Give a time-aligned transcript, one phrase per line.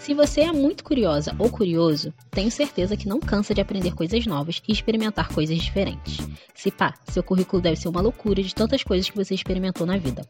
[0.00, 4.24] Se você é muito curiosa ou curioso, tenho certeza que não cansa de aprender coisas
[4.24, 6.26] novas e experimentar coisas diferentes.
[6.54, 9.98] Se pá, seu currículo deve ser uma loucura de tantas coisas que você experimentou na
[9.98, 10.26] vida.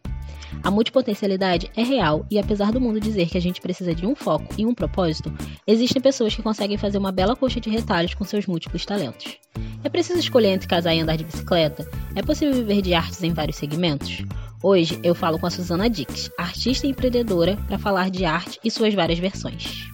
[0.64, 4.16] A multipotencialidade é real e apesar do mundo dizer que a gente precisa de um
[4.16, 5.32] foco e um propósito,
[5.64, 9.38] existem pessoas que conseguem fazer uma bela coxa de retalhos com seus múltiplos talentos.
[9.84, 11.88] É preciso escolher entre casar e andar de bicicleta?
[12.16, 14.24] É possível viver de artes em vários segmentos?
[14.62, 18.70] Hoje eu falo com a Suzana Dix, artista e empreendedora, para falar de arte e
[18.70, 19.88] suas várias versões.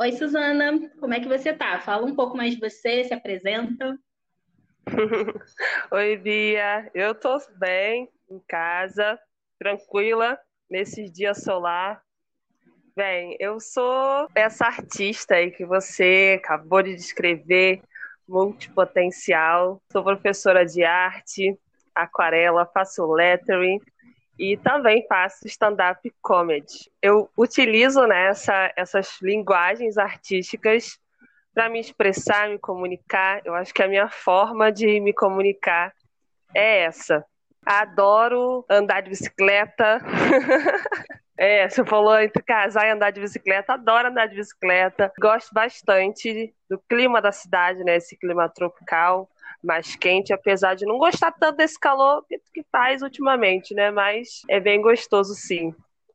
[0.00, 1.80] Oi, Suzana, como é que você tá?
[1.80, 3.98] Fala um pouco mais de você, se apresenta.
[5.90, 6.88] Oi, Bia.
[6.94, 9.18] Eu tô bem, em casa,
[9.58, 10.38] tranquila,
[10.70, 12.00] nesses dias solar.
[12.98, 17.80] Bem, eu sou essa artista aí que você acabou de descrever,
[18.28, 19.80] multipotencial.
[19.92, 21.56] Sou professora de arte,
[21.94, 23.80] aquarela, faço lettering
[24.36, 26.90] e também faço stand-up comedy.
[27.00, 30.98] Eu utilizo né, essa, essas linguagens artísticas
[31.54, 33.40] para me expressar, me comunicar.
[33.44, 35.92] Eu acho que a minha forma de me comunicar
[36.52, 37.24] é essa.
[37.64, 40.00] Adoro andar de bicicleta.
[41.38, 43.74] É, você falou entre casar e andar de bicicleta.
[43.74, 45.12] Adoro andar de bicicleta.
[45.20, 47.96] Gosto bastante do clima da cidade, né?
[47.96, 49.30] Esse clima tropical
[49.62, 53.90] mais quente, apesar de não gostar tanto desse calor que faz ultimamente, né?
[53.90, 55.72] Mas é bem gostoso, sim.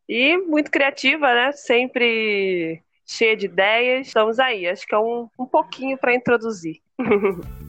[0.10, 1.52] E muito criativa, né?
[1.54, 4.08] Sempre cheia de ideias.
[4.08, 4.68] Estamos aí.
[4.68, 6.82] Acho que é um, um pouquinho para introduzir.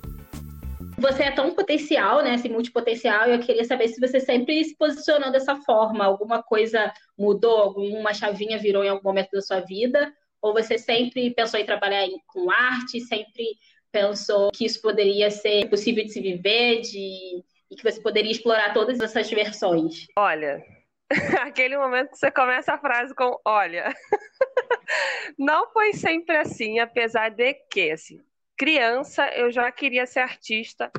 [1.04, 2.34] Você é tão potencial, né?
[2.34, 6.02] Esse multipotencial, eu queria saber se você sempre se posicionou dessa forma.
[6.02, 10.10] Alguma coisa mudou, alguma chavinha virou em algum momento da sua vida?
[10.40, 13.44] Ou você sempre pensou em trabalhar com arte, sempre
[13.92, 18.72] pensou que isso poderia ser possível de se viver, de e que você poderia explorar
[18.72, 20.06] todas essas versões?
[20.16, 20.64] Olha,
[21.42, 23.94] aquele momento que você começa a frase com olha.
[25.38, 28.20] Não foi sempre assim, apesar de que, assim,
[28.64, 30.90] criança eu já queria ser artista,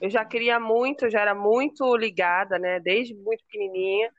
[0.00, 4.10] eu já queria muito, eu já era muito ligada, né, desde muito pequenininha.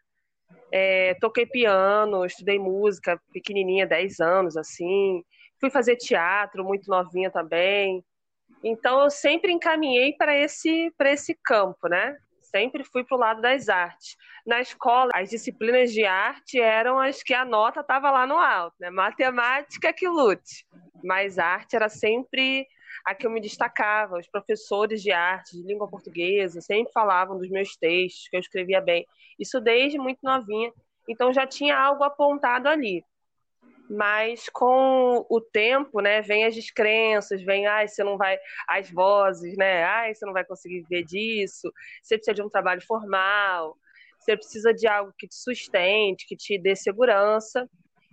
[0.72, 5.24] É, toquei piano, estudei música pequenininha, 10 anos, assim.
[5.60, 8.06] Fui fazer teatro muito novinha também.
[8.64, 12.16] Então eu sempre encaminhei para esse esse campo, né?
[12.44, 14.16] Sempre fui para o lado das artes.
[14.46, 18.76] Na escola, as disciplinas de arte eram as que a nota estava lá no alto,
[18.80, 18.92] né?
[18.92, 20.68] Matemática que lute.
[21.04, 22.68] Mas arte era sempre
[23.06, 24.18] a que eu me destacava.
[24.18, 28.82] Os professores de arte, de língua portuguesa, sempre falavam dos meus textos, que eu escrevia
[28.82, 29.06] bem.
[29.40, 30.72] Isso desde muito novinha.
[31.08, 33.04] Então já tinha algo apontado ali
[33.92, 39.58] mas com o tempo, né, vem as descrenças, vem, ai, você não vai, as vozes,
[39.58, 41.70] né, ai, você não vai conseguir viver disso,
[42.02, 43.76] você precisa de um trabalho formal,
[44.18, 47.68] você precisa de algo que te sustente, que te dê segurança.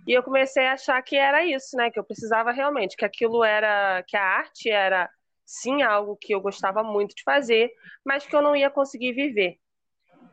[0.07, 3.43] E eu comecei a achar que era isso, né, que eu precisava realmente, que aquilo
[3.43, 5.09] era, que a arte era
[5.45, 7.71] sim algo que eu gostava muito de fazer,
[8.05, 9.57] mas que eu não ia conseguir viver.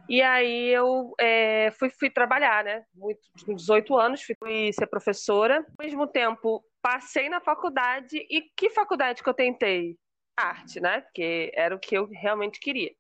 [0.08, 2.84] E aí eu é, fui, fui trabalhar, né?
[2.94, 5.66] Muito, com 18 anos, fui ser professora.
[5.78, 8.16] Ao mesmo tempo, passei na faculdade.
[8.30, 9.96] E que faculdade que eu tentei?
[10.36, 11.00] Arte, né?
[11.00, 12.92] Porque era o que eu realmente queria.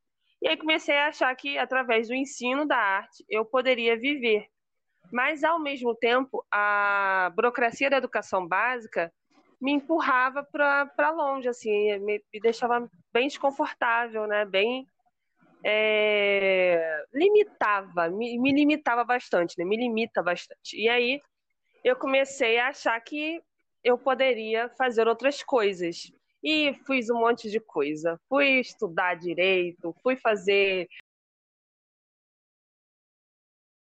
[0.42, 4.48] E aí comecei a achar que, através do ensino da arte, eu poderia viver.
[5.12, 9.12] Mas, ao mesmo tempo, a burocracia da educação básica
[9.60, 14.44] me empurrava para longe, assim, me, me deixava bem desconfortável, né?
[14.44, 14.86] Bem
[15.64, 19.64] é, limitava, me, me, limitava bastante, né?
[19.64, 20.76] Me limita bastante.
[20.76, 21.20] E aí
[21.82, 23.42] eu comecei a achar que
[23.82, 26.12] eu poderia fazer outras coisas.
[26.42, 28.20] E fiz um monte de coisa.
[28.28, 30.86] Fui estudar direito, fui fazer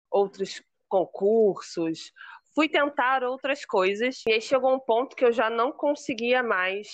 [0.09, 2.11] outros concursos,
[2.55, 4.23] fui tentar outras coisas.
[4.27, 6.87] E aí chegou um ponto que eu já não conseguia mais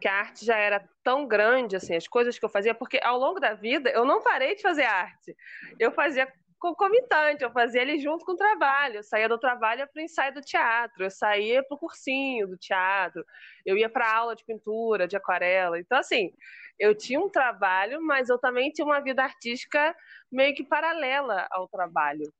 [0.00, 3.18] que a arte já era tão grande, assim, as coisas que eu fazia, porque ao
[3.18, 5.34] longo da vida eu não parei de fazer arte.
[5.78, 8.96] Eu fazia concomitante, eu fazia ele junto com o trabalho.
[8.96, 12.56] Eu saía do trabalho para o ensaio do teatro, eu saía para o cursinho do
[12.56, 13.24] teatro,
[13.64, 15.78] eu ia para aula de pintura, de aquarela.
[15.78, 16.30] Então, assim,
[16.78, 19.94] eu tinha um trabalho, mas eu também tinha uma vida artística
[20.30, 22.30] meio que paralela ao trabalho.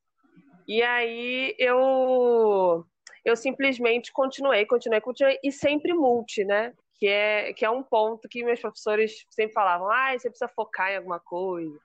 [0.67, 2.85] E aí eu
[3.25, 6.73] eu simplesmente continuei, continuei, continuei e sempre multi, né?
[6.99, 10.91] que é, que é um ponto que meus professores sempre falavam, ah, você precisa focar
[10.91, 11.79] em alguma coisa.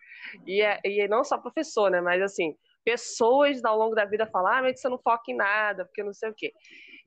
[0.47, 1.99] E, é, e não só professor, né?
[1.99, 5.85] Mas assim, pessoas ao longo da vida falam, ah, mas você não foca em nada,
[5.85, 6.53] porque não sei o quê.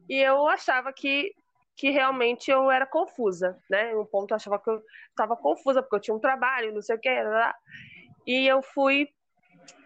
[0.09, 1.33] E eu achava que
[1.77, 3.97] que realmente eu era confusa, né?
[3.97, 4.81] Um ponto eu achava que eu
[5.11, 7.11] estava confusa, porque eu tinha um trabalho, não sei o que.
[8.25, 9.09] E eu fui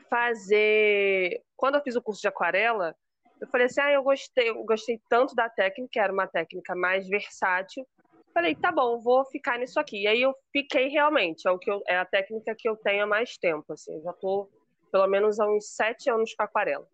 [0.09, 1.43] fazer.
[1.57, 2.95] Quando eu fiz o curso de aquarela,
[3.41, 7.09] eu falei assim: ah, eu gostei, eu gostei tanto da técnica, era uma técnica mais
[7.09, 7.87] versátil.
[8.35, 10.03] Falei, tá bom, vou ficar nisso aqui.
[10.03, 13.05] E aí eu fiquei realmente, é, o que eu, é a técnica que eu tenho
[13.05, 13.73] há mais tempo.
[13.73, 14.49] Assim, eu já tô
[14.93, 16.87] pelo menos há uns sete anos com aquarela.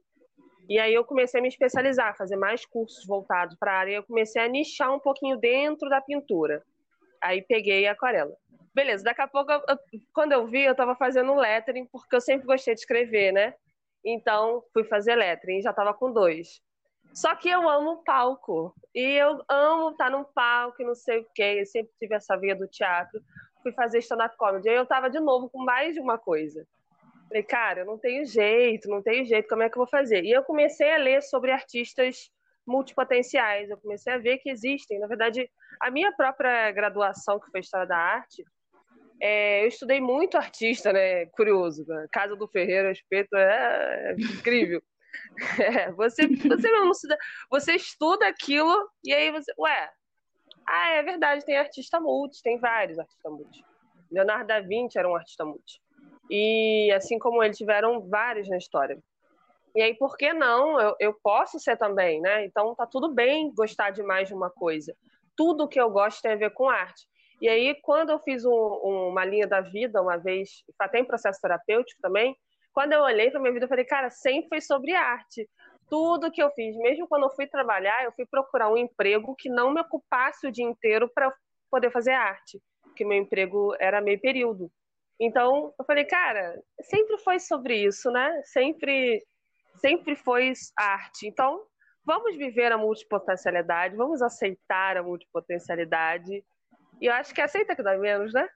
[0.69, 3.97] E aí eu comecei a me especializar, fazer mais cursos voltados para a área.
[3.97, 6.63] Eu comecei a nichar um pouquinho dentro da pintura.
[7.23, 8.35] Aí peguei a aquarela.
[8.75, 9.61] Beleza, daqui a pouco, eu,
[10.13, 13.55] quando eu vi, eu estava fazendo lettering, porque eu sempre gostei de escrever, né?
[14.05, 16.61] Então, fui fazer lettering, já estava com dois.
[17.13, 18.75] Só que eu amo palco.
[18.93, 21.59] E eu amo estar num palco e não sei o quê.
[21.61, 23.21] Eu sempre tive essa via do teatro.
[23.63, 24.69] Fui fazer stand-up comedy.
[24.69, 26.67] Aí eu estava de novo com mais de uma coisa.
[27.29, 30.25] Falei, cara, eu não tenho jeito, não tenho jeito, como é que eu vou fazer?
[30.25, 32.31] E eu comecei a ler sobre artistas
[32.67, 34.99] multipotenciais, eu comecei a ver que existem.
[34.99, 35.51] Na verdade,
[35.81, 38.45] a minha própria graduação, que foi História da Arte,
[39.27, 41.25] é, eu estudei muito artista, né?
[41.27, 41.83] Curioso.
[41.89, 42.07] Né?
[42.13, 44.83] Casa do Ferreira, Espeto, é, é incrível.
[45.61, 47.17] É, você, você mesmo estuda,
[47.49, 49.89] você estuda aquilo e aí você, ué,
[50.67, 53.65] ah, é verdade, tem artista multi, tem vários artistas multi.
[54.11, 55.81] Leonardo da Vinci era um artista multi.
[56.29, 58.99] E assim como ele, tiveram vários na história.
[59.73, 60.81] E aí, por que não?
[60.81, 62.45] Eu, eu posso ser também, né?
[62.45, 64.97] Então tá tudo bem gostar de mais de uma coisa.
[65.37, 67.07] Tudo que eu gosto tem a ver com arte.
[67.41, 71.05] E aí, quando eu fiz um, um, uma linha da vida, uma vez, até em
[71.05, 72.37] processo terapêutico também,
[72.73, 75.49] quando eu olhei para minha vida, eu falei, cara, sempre foi sobre arte.
[75.89, 79.49] Tudo que eu fiz, mesmo quando eu fui trabalhar, eu fui procurar um emprego que
[79.49, 81.33] não me ocupasse o dia inteiro para
[81.71, 84.71] poder fazer arte, porque meu emprego era meio período.
[85.21, 88.43] Então, eu falei, cara, sempre foi sobre isso, né?
[88.45, 89.25] Sempre,
[89.77, 91.27] sempre foi arte.
[91.27, 91.65] Então,
[92.05, 96.45] vamos viver a multipotencialidade, vamos aceitar a multipotencialidade.
[97.01, 98.47] E eu acho que aceita que dá menos, né?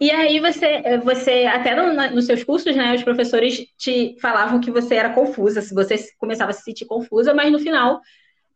[0.00, 4.70] E aí você, você até no, nos seus cursos, né, os professores te falavam que
[4.70, 8.00] você era confusa, se você começava a se sentir confusa, mas no final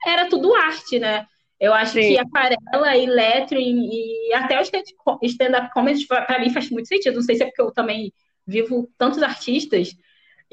[0.06, 1.26] era tudo arte, né?
[1.60, 2.00] Eu acho Sim.
[2.00, 7.14] que aquarela e lettering e até o stand-up comedy, para mim, faz muito sentido.
[7.14, 8.12] Não sei se é porque eu também
[8.46, 9.94] vivo tantos artistas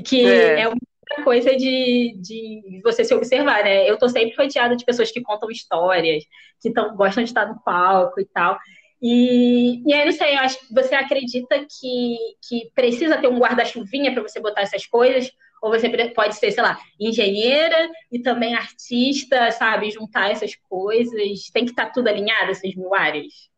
[0.05, 0.77] que é, é uma
[1.23, 3.89] coisa de, de você se observar, né?
[3.89, 6.23] Eu tô sempre rodeada de pessoas que contam histórias,
[6.61, 8.57] que tão, gostam de estar no palco e tal.
[9.01, 12.17] E, e aí, não sei, eu acho que você acredita que,
[12.47, 15.31] que precisa ter um guarda-chuvinha para você botar essas coisas?
[15.61, 19.91] Ou você pode ser, sei lá, engenheira e também artista, sabe?
[19.91, 21.49] Juntar essas coisas.
[21.53, 23.50] Tem que estar tá tudo alinhado, essas mil áreas?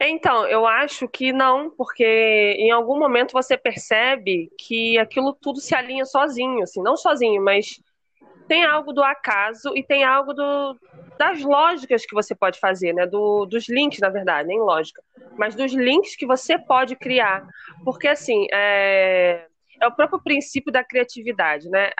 [0.00, 5.74] Então, eu acho que não, porque em algum momento você percebe que aquilo tudo se
[5.74, 7.80] alinha sozinho, assim, não sozinho, mas
[8.46, 10.78] tem algo do acaso e tem algo do,
[11.18, 13.06] das lógicas que você pode fazer, né?
[13.06, 15.02] Do, dos links, na verdade, nem lógica,
[15.36, 17.46] mas dos links que você pode criar.
[17.84, 19.46] Porque, assim, é,
[19.80, 21.90] é o próprio princípio da criatividade, né?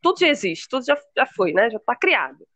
[0.00, 1.68] Tudo já existe, tudo já, já foi, né?
[1.68, 2.46] Já está criado.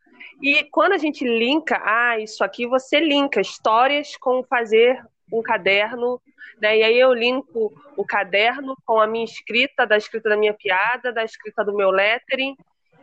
[0.42, 6.20] E quando a gente linka, ah, isso aqui você linka histórias com fazer um caderno,
[6.60, 6.78] né?
[6.78, 11.12] E aí eu linko o caderno com a minha escrita, da escrita da minha piada,
[11.12, 12.56] da escrita do meu lettering,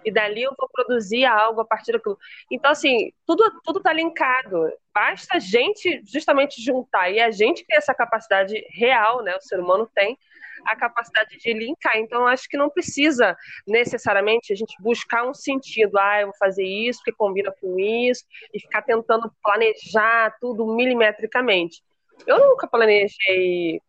[0.04, 2.18] e dali eu vou produzir algo a partir daquilo.
[2.50, 4.72] Então, assim, tudo tudo está linkado.
[4.94, 9.36] Basta a gente justamente juntar, e a gente tem essa capacidade real, né?
[9.36, 10.18] O ser humano tem,
[10.66, 11.98] a capacidade de linkar.
[11.98, 13.36] Então, acho que não precisa
[13.68, 15.98] necessariamente a gente buscar um sentido.
[15.98, 21.82] Ah, eu vou fazer isso, que combina com isso, e ficar tentando planejar tudo milimetricamente.
[22.28, 23.82] Eu nunca planejei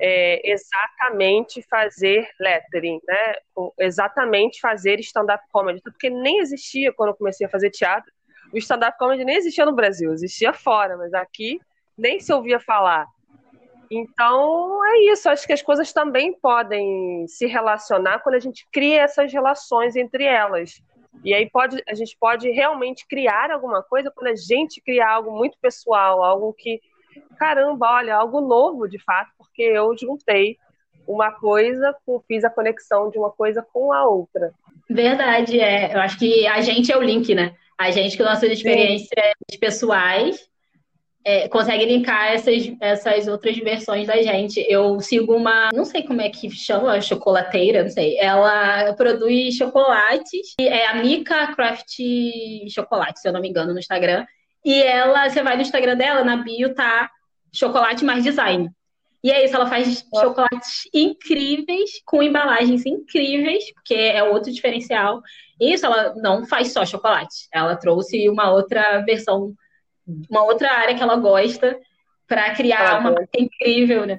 [0.00, 3.34] é, exatamente fazer lettering, né?
[3.78, 8.12] exatamente fazer stand-up comedy, porque nem existia quando eu comecei a fazer teatro.
[8.52, 11.60] O stand-up comedy nem existia no Brasil, existia fora, mas aqui
[11.96, 13.06] nem se ouvia falar.
[13.90, 15.28] Então, é isso.
[15.28, 20.24] Acho que as coisas também podem se relacionar quando a gente cria essas relações entre
[20.24, 20.82] elas.
[21.24, 25.36] E aí pode, a gente pode realmente criar alguma coisa quando a gente criar algo
[25.36, 26.80] muito pessoal, algo que,
[27.38, 30.56] caramba, olha, algo novo de fato, porque eu juntei
[31.06, 31.94] uma coisa,
[32.26, 34.52] fiz a conexão de uma coisa com a outra.
[34.88, 35.94] Verdade, é.
[35.94, 37.54] Eu acho que a gente é o link, né?
[37.78, 39.58] A gente com nossas experiências Sim.
[39.58, 40.47] pessoais
[41.24, 44.64] é, consegue linkar essas, essas outras versões da gente.
[44.68, 48.18] Eu sigo uma, não sei como é que chama, chocolateira, não sei.
[48.18, 51.98] Ela produz chocolates, é a Mika Craft
[52.70, 54.24] Chocolate, se eu não me engano, no Instagram.
[54.64, 57.10] E ela, você vai no Instagram dela, na bio tá
[57.52, 58.70] chocolate mais design.
[59.22, 65.20] E é isso, ela faz chocolates incríveis, com embalagens incríveis, porque é outro diferencial.
[65.60, 67.48] Isso ela não faz só chocolate.
[67.52, 69.54] Ela trouxe uma outra versão,
[70.30, 71.78] uma outra área que ela gosta
[72.26, 74.18] para criar ah, uma marca incrível, né?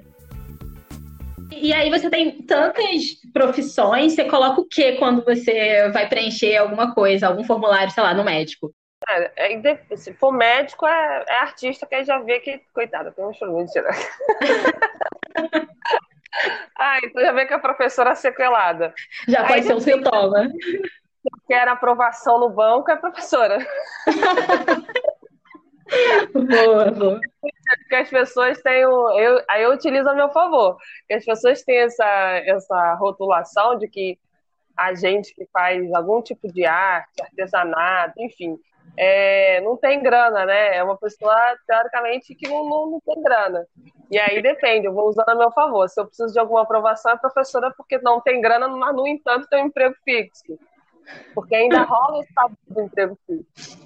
[1.52, 6.94] E aí você tem tantas profissões, você coloca o que quando você vai preencher alguma
[6.94, 8.72] coisa, algum formulário, sei lá, no médico?
[9.08, 13.24] É, é, se for médico, é, é, artista que aí já vê que, coitada, tem
[13.24, 13.94] um choro de tirar.
[16.78, 18.92] ah, então já vê que a professora é sequelada.
[19.26, 20.48] Já pode aí, ser um sintoma.
[21.46, 23.58] Quer aprovação no banco, é professora.
[26.32, 27.20] boa, boa.
[27.88, 29.10] Que as pessoas têm o.
[29.18, 30.76] Eu, aí eu utilizo a meu favor.
[31.08, 32.04] Que as pessoas têm essa,
[32.44, 34.18] essa rotulação de que
[34.76, 38.58] a gente que faz algum tipo de arte, artesanato, enfim,
[38.96, 40.76] é, não tem grana, né?
[40.76, 41.34] É uma pessoa,
[41.66, 43.66] teoricamente, que não, não, não, tem grana.
[44.10, 45.88] E aí depende, eu vou usando a meu favor.
[45.88, 49.46] Se eu preciso de alguma aprovação, é professora porque não tem grana, mas, no entanto,
[49.48, 50.58] tem um emprego fixo.
[51.34, 53.78] Porque ainda rola esse tabu do emprego fixo.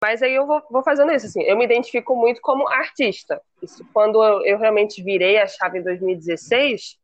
[0.00, 3.40] Mas aí eu vou, vou, fazendo isso, assim, eu me identifico muito como artista.
[3.62, 6.96] Isso quando eu, eu realmente virei a chave em 2016,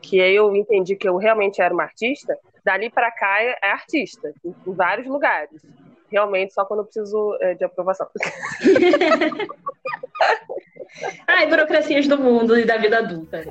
[0.00, 4.32] que eu entendi que eu realmente era uma artista, dali para cá é, é artista,
[4.44, 5.62] em, em vários lugares
[6.12, 8.06] realmente só quando eu preciso é, de aprovação.
[11.26, 13.42] Ai, burocracias do mundo e da vida adulta.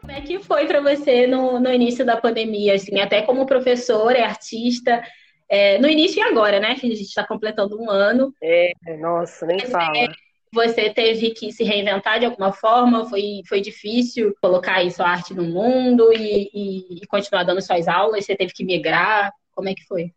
[0.00, 4.24] Como é que foi para você no, no início da pandemia, assim, até como professora,
[4.24, 5.02] artista,
[5.48, 6.74] é, no início e agora, né?
[6.74, 8.32] Que a gente está completando um ano.
[8.42, 10.08] É, nossa, nem fala.
[10.52, 13.04] Você teve que se reinventar de alguma forma?
[13.08, 17.86] Foi, foi difícil colocar aí sua arte no mundo e, e, e continuar dando suas
[17.86, 18.24] aulas?
[18.24, 19.32] Você teve que migrar?
[19.54, 20.12] Como é que foi?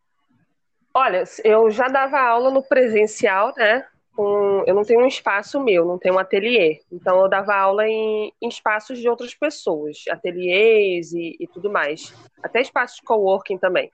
[0.94, 3.86] Olha, eu já dava aula no presencial, né?
[4.16, 6.82] Com, eu não tenho um espaço meu, não tenho um ateliê.
[6.92, 12.14] Então eu dava aula em, em espaços de outras pessoas, ateliês e, e, tudo mais.
[12.44, 13.92] Até espaços de coworking também.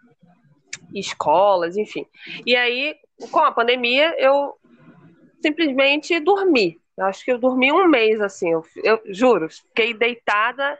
[0.93, 2.05] Escolas, enfim.
[2.45, 2.95] E aí,
[3.31, 4.53] com a pandemia, eu
[5.41, 6.79] simplesmente dormi.
[6.97, 10.79] Eu acho que eu dormi um mês, assim, eu, eu juro, fiquei deitada,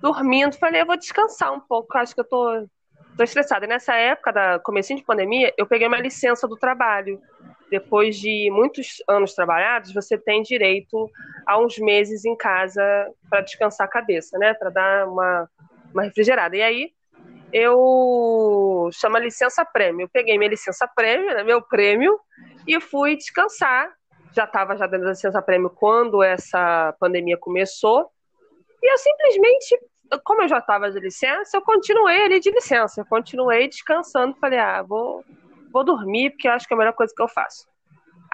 [0.00, 2.68] dormindo, falei, eu vou descansar um pouco, acho que eu tô
[3.16, 3.64] Tô estressada.
[3.64, 7.20] E nessa época da comecinho de pandemia, eu peguei uma licença do trabalho.
[7.70, 11.10] Depois de muitos anos trabalhados, você tem direito
[11.46, 12.82] a uns meses em casa
[13.28, 14.52] para descansar a cabeça, né?
[14.54, 15.48] Para dar uma,
[15.92, 16.56] uma refrigerada.
[16.56, 16.90] E aí
[17.52, 20.04] eu chama licença prêmio.
[20.04, 22.18] Eu peguei minha licença prêmio, né, meu prêmio,
[22.66, 23.92] e fui descansar.
[24.32, 28.10] Já estava já dentro da licença prêmio quando essa pandemia começou.
[28.82, 29.78] E eu simplesmente
[30.24, 33.00] como eu já estava de licença, eu continuei ali de licença.
[33.00, 34.36] Eu continuei descansando.
[34.36, 35.24] Falei, ah, vou,
[35.72, 37.66] vou dormir, porque eu acho que é a melhor coisa que eu faço.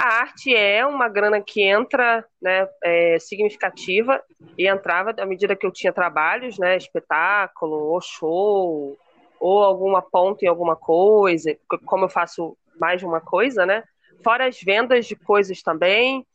[0.03, 4.21] A arte é uma grana que entra, né, é, significativa,
[4.59, 8.99] e entrava à medida que eu tinha trabalhos, né, espetáculo, ou show,
[9.39, 11.57] ou alguma ponta em alguma coisa,
[11.87, 13.85] como eu faço mais de uma coisa, né,
[14.25, 16.27] fora as vendas de coisas também,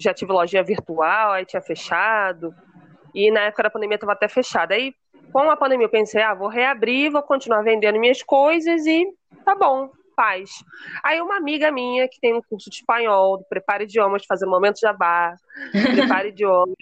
[0.00, 2.52] já tive lojinha virtual, aí tinha fechado,
[3.14, 4.74] e na época da pandemia estava até fechada.
[4.74, 4.92] Aí,
[5.32, 9.06] com a pandemia, eu pensei, ah, vou reabrir, vou continuar vendendo minhas coisas e
[9.44, 10.50] tá bom, paz.
[11.02, 14.78] Aí uma amiga minha que tem um curso de espanhol, do Prepare Idiomas, fazer momento
[14.78, 15.34] jabá,
[15.72, 16.76] Prepare Idiomas,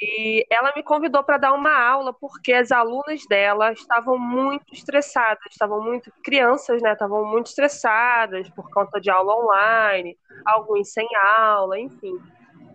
[0.00, 5.44] e ela me convidou para dar uma aula porque as alunas dela estavam muito estressadas,
[5.50, 6.92] estavam muito crianças, né?
[6.92, 12.18] Estavam muito estressadas por conta de aula online, alguns sem aula, enfim.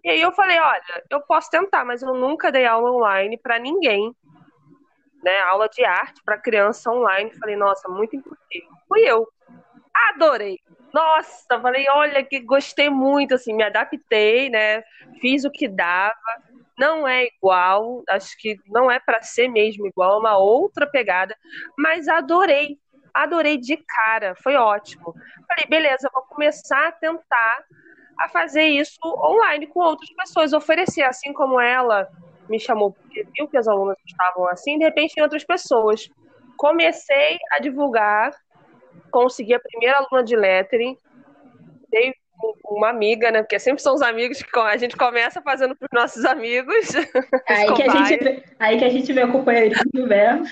[0.03, 3.59] E aí eu falei, olha, eu posso tentar, mas eu nunca dei aula online para
[3.59, 4.15] ninguém,
[5.23, 5.39] né?
[5.41, 7.31] Aula de arte para criança online.
[7.37, 8.69] Falei, nossa, muito impossível.
[8.87, 9.27] Fui eu.
[10.07, 10.59] Adorei.
[10.93, 14.83] Nossa, falei, olha que gostei muito, assim, me adaptei, né?
[15.19, 16.13] Fiz o que dava.
[16.77, 21.35] Não é igual, acho que não é para ser mesmo igual, é uma outra pegada,
[21.77, 22.79] mas adorei.
[23.13, 25.13] Adorei de cara, foi ótimo.
[25.47, 27.65] Falei, beleza, vou começar a tentar
[28.17, 32.07] a fazer isso online com outras pessoas, oferecer, assim como ela
[32.49, 36.09] me chamou porque viu que as alunas estavam assim, de repente tem outras pessoas.
[36.57, 38.33] Comecei a divulgar,
[39.11, 40.97] consegui a primeira aluna de lettering,
[41.89, 42.13] dei
[42.65, 43.41] uma amiga, né?
[43.41, 46.89] Porque sempre são os amigos que a gente começa fazendo para os nossos amigos.
[47.47, 50.45] Aí que, a gente vê, aí que a gente vê o companheirismo do verbo.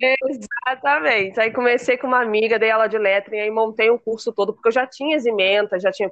[0.00, 1.40] Exatamente.
[1.40, 4.68] Aí comecei com uma amiga, dei aula de lettering, aí montei o curso todo, porque
[4.68, 6.10] eu já tinha as emendas, já tinha,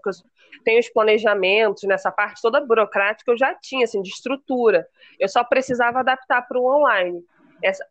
[0.64, 4.87] tenho os planejamentos, nessa parte toda burocrática eu já tinha, assim, de estrutura.
[5.21, 7.23] Eu só precisava adaptar para o online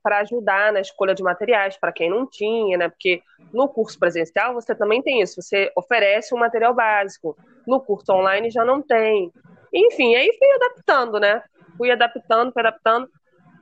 [0.03, 2.89] para ajudar na escolha de materiais para quem não tinha, né?
[2.89, 3.21] Porque
[3.53, 7.37] no curso presencial você também tem isso, você oferece um material básico.
[7.65, 9.31] No curso online já não tem.
[9.73, 11.43] Enfim, aí fui adaptando, né?
[11.77, 13.07] Fui adaptando, fui adaptando.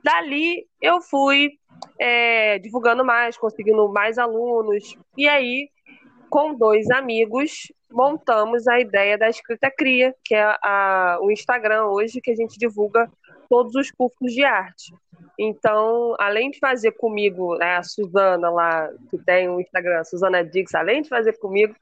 [0.02, 1.52] Dali eu fui
[1.98, 4.96] é, divulgando mais, conseguindo mais alunos.
[5.16, 5.68] E aí,
[6.28, 12.20] com dois amigos, montamos a ideia da Escrita Cria, que é a, o Instagram hoje
[12.20, 13.10] que a gente divulga
[13.48, 14.94] todos os cursos de arte.
[15.42, 20.74] Então, além de fazer comigo, né, a Suzana lá, que tem o Instagram, Suzana Dix,
[20.74, 21.74] além de fazer comigo,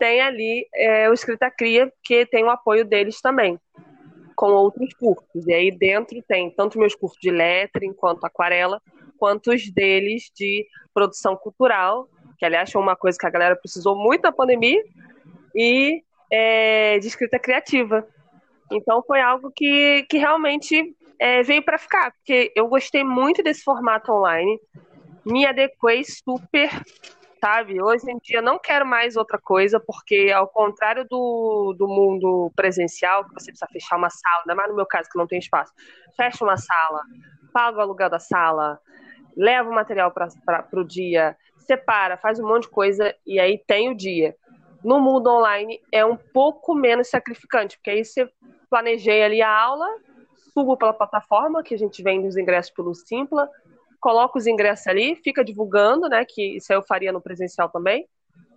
[0.00, 3.56] tem ali é, o Escrita Cria, que tem o apoio deles também,
[4.34, 5.46] com outros cursos.
[5.46, 8.82] E aí dentro tem tanto meus cursos de lettering quanto aquarela,
[9.16, 13.94] quanto os deles de produção cultural, que aliás foi uma coisa que a galera precisou
[13.94, 14.82] muito na pandemia,
[15.54, 16.02] e
[16.32, 18.04] é, de escrita criativa.
[18.72, 23.62] Então foi algo que, que realmente é, veio para ficar, porque eu gostei muito desse
[23.62, 24.58] formato online,
[25.24, 26.70] me adequei super,
[27.40, 27.82] sabe?
[27.82, 33.24] Hoje em dia não quero mais outra coisa, porque ao contrário do, do mundo presencial,
[33.24, 35.72] que você precisa fechar uma sala, mais no meu caso que não tem espaço,
[36.16, 37.02] fecha uma sala,
[37.52, 38.80] paga o aluguel da sala,
[39.36, 43.90] leva o material para o dia, separa, faz um monte de coisa e aí tem
[43.90, 44.34] o dia.
[44.84, 48.28] No mundo online é um pouco menos sacrificante, porque aí você
[48.70, 49.86] planejeia ali a aula,
[50.52, 53.48] subo pela plataforma, que a gente vende os ingressos pelo Simpla,
[54.00, 56.24] coloca os ingressos ali, fica divulgando, né?
[56.24, 58.06] Que isso eu faria no presencial também.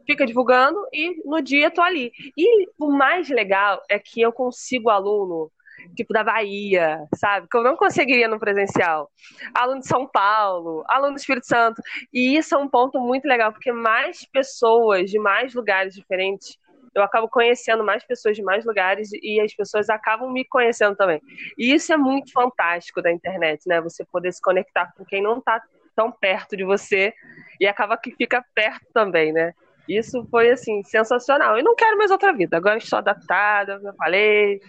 [0.06, 2.12] Fica divulgando e no dia tô ali.
[2.38, 5.52] E o mais legal é que eu consigo aluno
[5.96, 7.48] tipo da Bahia, sabe?
[7.50, 9.10] Que eu não conseguiria no presencial.
[9.54, 11.82] Aluno de São Paulo, aluno do Espírito Santo.
[12.14, 16.58] E isso é um ponto muito legal, porque mais pessoas de mais lugares diferentes
[16.94, 21.22] eu acabo conhecendo mais pessoas de mais lugares e as pessoas acabam me conhecendo também.
[21.58, 23.80] E isso é muito fantástico da internet, né?
[23.82, 25.62] Você poder se conectar com quem não está
[25.96, 27.14] tão perto de você
[27.60, 29.54] e acaba que fica perto também, né?
[29.88, 31.58] Isso foi assim sensacional.
[31.58, 32.58] Eu não quero mais outra vida.
[32.58, 34.62] Agora estou adaptada, já falei,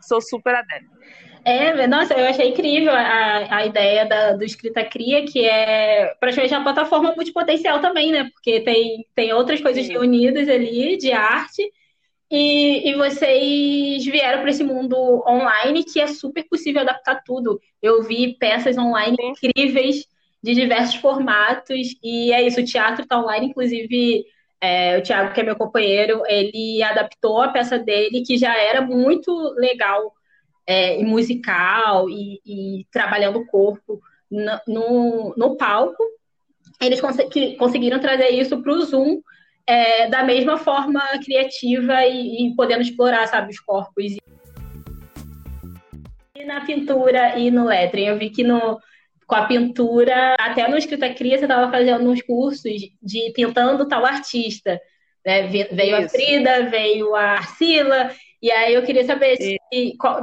[0.00, 0.90] sou super adepta.
[1.44, 6.54] É, nossa, eu achei incrível a, a ideia da, do Escrita Cria, que é praticamente
[6.54, 8.28] uma plataforma multipotencial também, né?
[8.32, 9.92] Porque tem, tem outras coisas Sim.
[9.92, 11.62] reunidas ali de arte,
[12.30, 17.60] e, e vocês vieram para esse mundo online que é super possível adaptar tudo.
[17.82, 20.06] Eu vi peças online incríveis
[20.42, 24.24] de diversos formatos, e é isso, o teatro está online, inclusive.
[24.62, 28.82] É, o Thiago, que é meu companheiro, ele adaptou a peça dele, que já era
[28.82, 30.12] muito legal
[30.66, 36.02] é, e musical e, e, trabalhando o corpo no, no, no palco,
[36.80, 37.16] eles cons
[37.58, 39.20] conseguiram trazer isso para o Zoom
[39.66, 44.16] é, da mesma forma criativa e, e, podendo explorar, sabe, os corpos.
[46.34, 48.80] E na pintura e no lettering, eu vi que no,
[49.26, 54.04] com a pintura, até no Escrita Cria, você estava fazendo uns cursos de pintando tal
[54.04, 54.80] artista.
[55.24, 55.46] Né?
[55.46, 56.06] Veio Isso.
[56.06, 58.10] a Frida, veio a Arcila,
[58.42, 59.58] e aí eu queria saber se,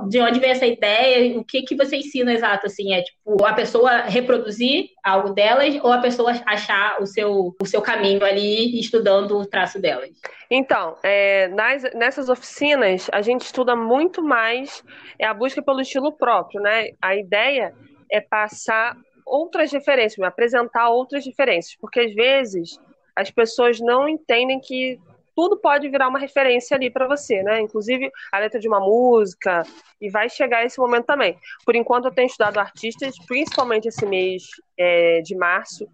[0.09, 3.53] de onde vem essa ideia, o que que você ensina exato, assim, é tipo a
[3.53, 9.37] pessoa reproduzir algo delas ou a pessoa achar o seu, o seu caminho ali estudando
[9.37, 10.09] o traço delas?
[10.49, 14.83] Então, é, nas, nessas oficinas a gente estuda muito mais
[15.19, 16.89] é a busca pelo estilo próprio, né?
[16.99, 17.73] A ideia
[18.11, 22.79] é passar outras referências, apresentar outras diferenças, porque às vezes
[23.15, 24.99] as pessoas não entendem que
[25.37, 27.61] tudo pode virar uma referência ali para você, né?
[27.61, 29.61] Inclusive a letra de uma música,
[30.01, 31.37] e vai chegar esse momento também.
[31.63, 34.45] Por enquanto, eu tenho estudado artistas, principalmente esse mês
[34.75, 35.87] é, de março,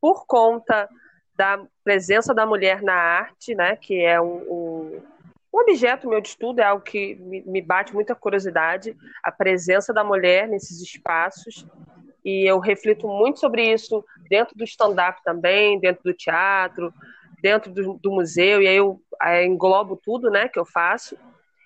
[0.00, 0.88] por conta
[1.36, 3.74] da presença da mulher na arte, né?
[3.74, 5.02] Que é um, um,
[5.52, 10.04] um objeto meu de estudo, é algo que me, bate muita curiosidade, a presença da
[10.04, 11.66] mulher nesses espaços.
[12.24, 16.94] E eu reflito muito sobre isso dentro do stand-up também, dentro do teatro,
[17.44, 21.14] dentro do, do museu, e aí eu aí englobo tudo né, que eu faço.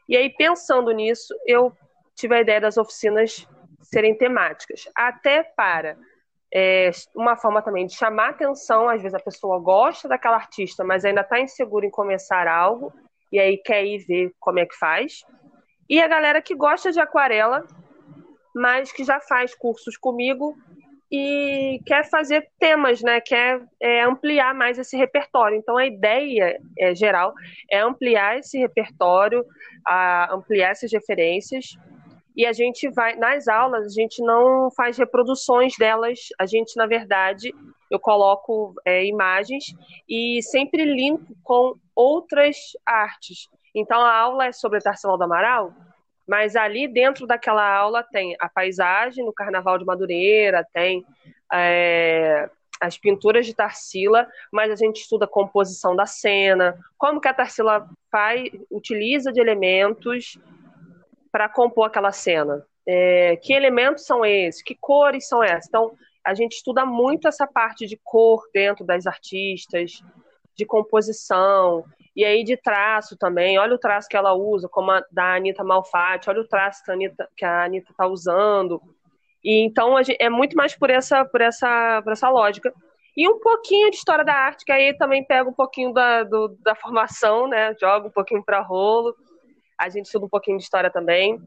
[0.09, 1.73] E aí, pensando nisso, eu
[2.17, 3.47] tive a ideia das oficinas
[3.81, 5.97] serem temáticas, até para
[6.53, 8.89] é, uma forma também de chamar atenção.
[8.89, 12.93] Às vezes a pessoa gosta daquela artista, mas ainda está insegura em começar algo,
[13.31, 15.23] e aí quer ir ver como é que faz.
[15.89, 17.65] E a galera que gosta de aquarela,
[18.53, 20.57] mas que já faz cursos comigo
[21.11, 23.21] e quer fazer temas, né?
[23.21, 25.57] Quer é, ampliar mais esse repertório.
[25.57, 27.33] Então a ideia é, geral
[27.71, 29.45] é ampliar esse repertório,
[29.87, 31.77] a, ampliar essas referências.
[32.37, 36.21] E a gente vai nas aulas, a gente não faz reproduções delas.
[36.39, 37.53] A gente, na verdade,
[37.91, 39.75] eu coloco é, imagens
[40.09, 43.49] e sempre linko com outras artes.
[43.75, 45.73] Então a aula é sobre Tarsila do Amaral,
[46.29, 51.05] mas ali dentro daquela aula tem a paisagem no Carnaval de Madureira, tem
[51.51, 57.29] é, as pinturas de Tarsila, mas a gente estuda a composição da cena, como que
[57.29, 60.39] a Tarsila faz, utiliza de elementos
[61.33, 62.63] para compor aquela cena.
[62.87, 64.63] É, que elementos são esses?
[64.63, 65.67] Que cores são essas?
[65.69, 70.03] Então, a gente estuda muito essa parte de cor dentro das artistas,
[70.55, 73.59] de composição, e aí de traço também.
[73.59, 76.91] Olha o traço que ela usa, como a da Anitta Malfatti, olha o traço que
[76.91, 78.81] a Anitta, que a Anitta tá usando.
[79.45, 82.73] E então é muito mais por essa, por essa, por essa lógica.
[83.17, 86.57] E um pouquinho de história da arte, que aí também pega um pouquinho da, do,
[86.61, 87.75] da formação, né?
[87.81, 89.13] Joga um pouquinho para rolo.
[89.77, 91.41] A gente estuda um pouquinho de história também,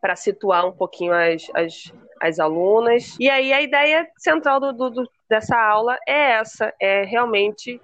[0.00, 3.16] para situar um pouquinho as, as, as alunas.
[3.20, 7.80] E aí a ideia central do, do, dessa aula é essa: é realmente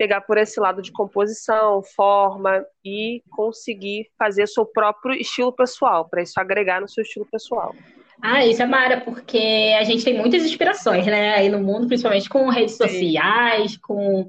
[0.00, 6.22] pegar por esse lado de composição, forma e conseguir fazer seu próprio estilo pessoal, para
[6.22, 7.74] isso agregar no seu estilo pessoal.
[8.22, 12.30] Ah, isso é mara, porque a gente tem muitas inspirações, né, aí no mundo, principalmente
[12.30, 14.26] com redes sociais, com,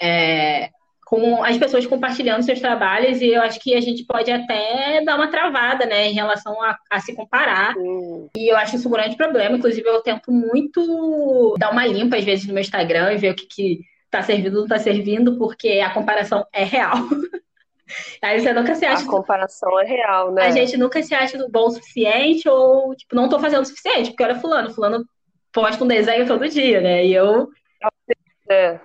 [0.00, 0.70] é,
[1.04, 5.16] com as pessoas compartilhando seus trabalhos, e eu acho que a gente pode até dar
[5.16, 7.74] uma travada, né, em relação a, a se comparar.
[7.74, 8.28] Sim.
[8.38, 9.56] E eu acho isso um grande problema.
[9.56, 13.34] Inclusive, eu tento muito dar uma limpa, às vezes, no meu Instagram e ver o
[13.34, 16.96] que, que tá servindo ou não tá servindo, porque a comparação é real.
[18.22, 19.04] Aí você nunca se acha.
[19.04, 20.46] A comparação é real, né?
[20.46, 24.10] A gente nunca se acha bom o suficiente ou, tipo, não tô fazendo o suficiente,
[24.10, 25.04] porque olha fulano, fulano
[25.52, 27.04] posta um desenho todo dia, né?
[27.04, 27.48] E eu.
[28.48, 28.80] É.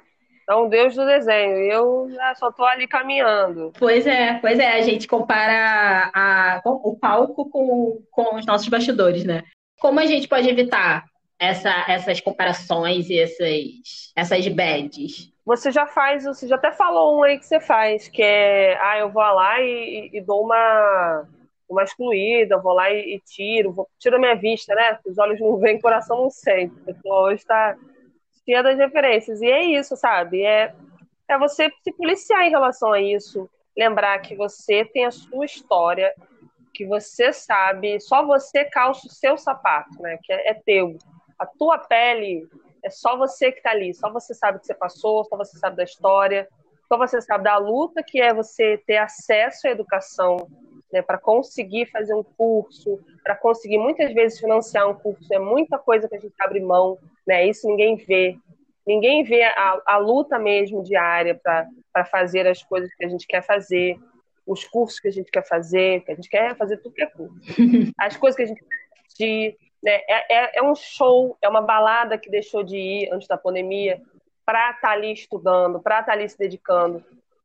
[0.47, 1.57] É um deus do desenho.
[1.57, 3.73] Eu só tô ali caminhando.
[3.79, 4.73] Pois é, pois é.
[4.73, 9.43] A gente compara a, o palco com, com os nossos bastidores, né?
[9.79, 11.05] Como a gente pode evitar
[11.39, 15.33] essa, essas comparações e essas, essas badges?
[15.45, 18.97] Você já faz, você já até falou um aí que você faz, que é, ah,
[18.97, 21.27] eu vou lá e, e dou uma,
[21.69, 24.97] uma excluída, vou lá e, e tiro, vou, tiro a minha vista, né?
[25.05, 26.73] Os olhos não veem, coração não sente.
[26.81, 27.75] A pessoa hoje está
[28.43, 29.41] cheia das referências.
[29.41, 30.41] E é isso, sabe?
[30.41, 30.73] É,
[31.27, 33.49] é você se policiar em relação a isso.
[33.77, 36.13] Lembrar que você tem a sua história,
[36.73, 40.17] que você sabe, só você calça o seu sapato, né?
[40.23, 40.97] Que é, é teu.
[41.37, 42.47] A tua pele
[42.83, 45.57] é só você que está ali, só você sabe o que você passou, só você
[45.57, 46.47] sabe da história,
[46.87, 50.47] só você sabe da luta que é você ter acesso à educação,
[50.91, 55.77] né, para conseguir fazer um curso, para conseguir muitas vezes financiar um curso, é muita
[55.77, 57.45] coisa que a gente abre mão, né?
[57.45, 58.37] Isso ninguém vê.
[58.85, 63.41] Ninguém vê a, a luta mesmo diária para fazer as coisas que a gente quer
[63.41, 63.97] fazer,
[64.45, 67.07] os cursos que a gente quer fazer, que a gente quer fazer tudo que é
[67.07, 67.35] curso.
[67.97, 70.01] As coisas que a gente quer assistir, né?
[70.09, 74.01] É, é, é, um show, é uma balada que deixou de ir antes da pandemia
[74.43, 77.03] para estar tá ali estudando, para estar tá ali se dedicando.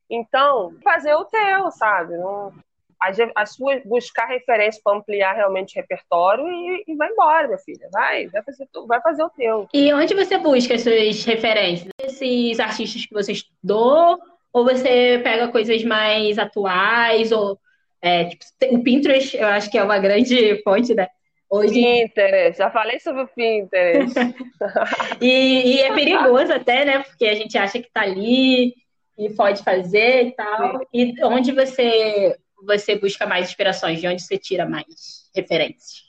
[0.09, 2.17] Então, fazer o teu, sabe?
[2.17, 2.53] Não,
[2.99, 7.59] a, a sua, buscar referência para ampliar realmente o repertório e, e, vai embora, minha
[7.59, 7.89] filha.
[7.93, 9.69] Vai, vai fazer, vai fazer o teu.
[9.75, 11.91] E onde você busca as suas referências?
[12.03, 14.19] Esses artistas que você estudou?
[14.53, 17.33] Ou você pega coisas mais atuais?
[17.33, 17.59] Ou
[18.01, 21.07] é, tipo, o Pinterest, eu acho que é uma grande fonte, né?
[21.51, 21.75] Hoje...
[21.75, 24.15] Pinterest, já falei sobre o Pinterest.
[25.21, 27.01] e, e, é perigoso até, né?
[27.01, 28.73] Porque a gente acha que tá ali
[29.19, 30.79] e pode fazer e tal.
[30.79, 30.85] Sim.
[30.95, 34.01] E onde você, você busca mais inspirações?
[34.01, 36.05] De onde você tira mais referências?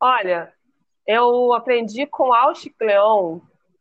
[0.00, 0.52] Olha,
[1.06, 3.38] eu aprendi com Ausch Cleon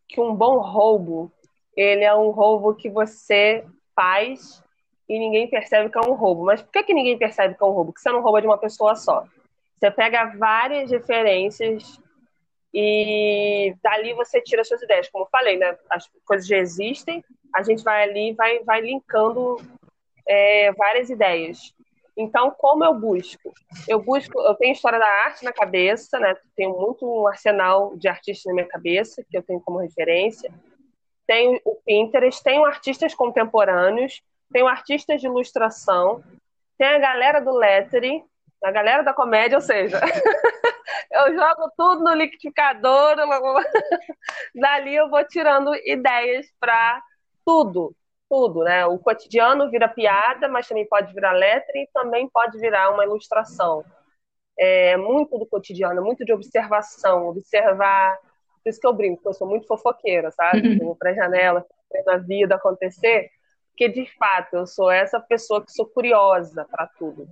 [0.07, 1.31] que um bom roubo,
[1.75, 4.63] ele é um roubo que você faz
[5.09, 6.45] e ninguém percebe que é um roubo.
[6.45, 7.91] Mas por que, que ninguém percebe que é um roubo?
[7.91, 9.25] Porque você não rouba de uma pessoa só.
[9.81, 11.99] Você pega várias referências
[12.71, 15.09] e dali você tira suas ideias.
[15.09, 15.75] Como eu falei, né?
[15.89, 19.57] As coisas já existem, a gente vai ali e vai, vai linkando
[20.27, 21.73] é, várias ideias.
[22.15, 23.51] Então, como eu busco?
[23.87, 26.35] Eu busco, eu tenho história da arte na cabeça, né?
[26.55, 30.53] Tenho muito um arsenal de artistas na minha cabeça, que eu tenho como referência.
[31.25, 34.21] Tenho o Pinterest, tenho artistas contemporâneos,
[34.53, 36.21] tenho artistas de ilustração,
[36.77, 38.23] tem a galera do lettering,
[38.63, 39.99] a galera da comédia, ou seja,
[41.11, 43.15] eu jogo tudo no liquidificador,
[44.55, 47.01] dali eu vou tirando ideias para
[47.45, 47.95] tudo,
[48.29, 48.85] tudo, né?
[48.85, 53.83] O cotidiano vira piada, mas também pode virar letra e também pode virar uma ilustração.
[54.57, 58.17] É muito do cotidiano, muito de observação, observar.
[58.63, 60.61] Por isso que eu brinco, eu sou muito fofoqueira, sabe?
[60.79, 63.31] Eu vou para a janela, vendo a vida acontecer,
[63.69, 67.27] porque de fato eu sou essa pessoa que sou curiosa para tudo.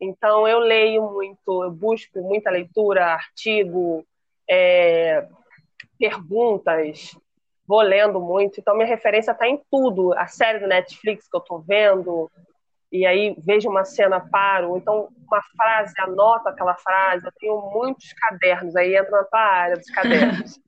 [0.00, 4.04] Então, eu leio muito, eu busco muita leitura, artigo,
[4.48, 5.28] é,
[5.98, 7.14] perguntas,
[7.66, 8.58] vou lendo muito.
[8.58, 10.14] Então, minha referência está em tudo.
[10.14, 12.30] A série do Netflix que eu estou vendo,
[12.90, 14.76] e aí vejo uma cena, paro.
[14.78, 17.26] Então, uma frase, anoto aquela frase.
[17.26, 20.58] Eu tenho muitos cadernos, aí entra na tua área dos cadernos.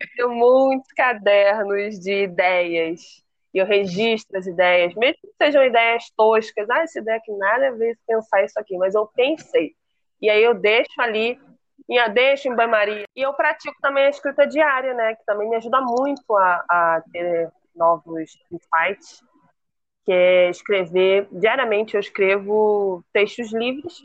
[0.00, 3.25] eu tenho muitos cadernos de ideias
[3.56, 7.68] e eu registro as ideias, mesmo que sejam ideias toscas, ah, essa ideia que nada
[7.68, 9.74] a ver pensar isso aqui, mas eu pensei.
[10.20, 11.40] E aí eu deixo ali
[11.88, 13.06] em deixo em banho-maria.
[13.16, 15.14] E eu pratico também a escrita diária, né?
[15.14, 19.22] Que também me ajuda muito a, a ter novos insights,
[20.04, 21.26] que é escrever.
[21.32, 24.04] Diariamente eu escrevo textos livres.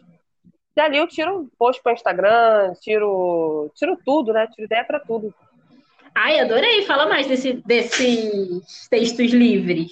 [0.73, 4.47] Dali eu tiro post para Instagram, tiro, tiro tudo, né?
[4.47, 5.35] Tiro ideia para tudo.
[6.15, 6.83] Ai, adorei.
[6.83, 9.91] Fala mais desse, desses textos livres.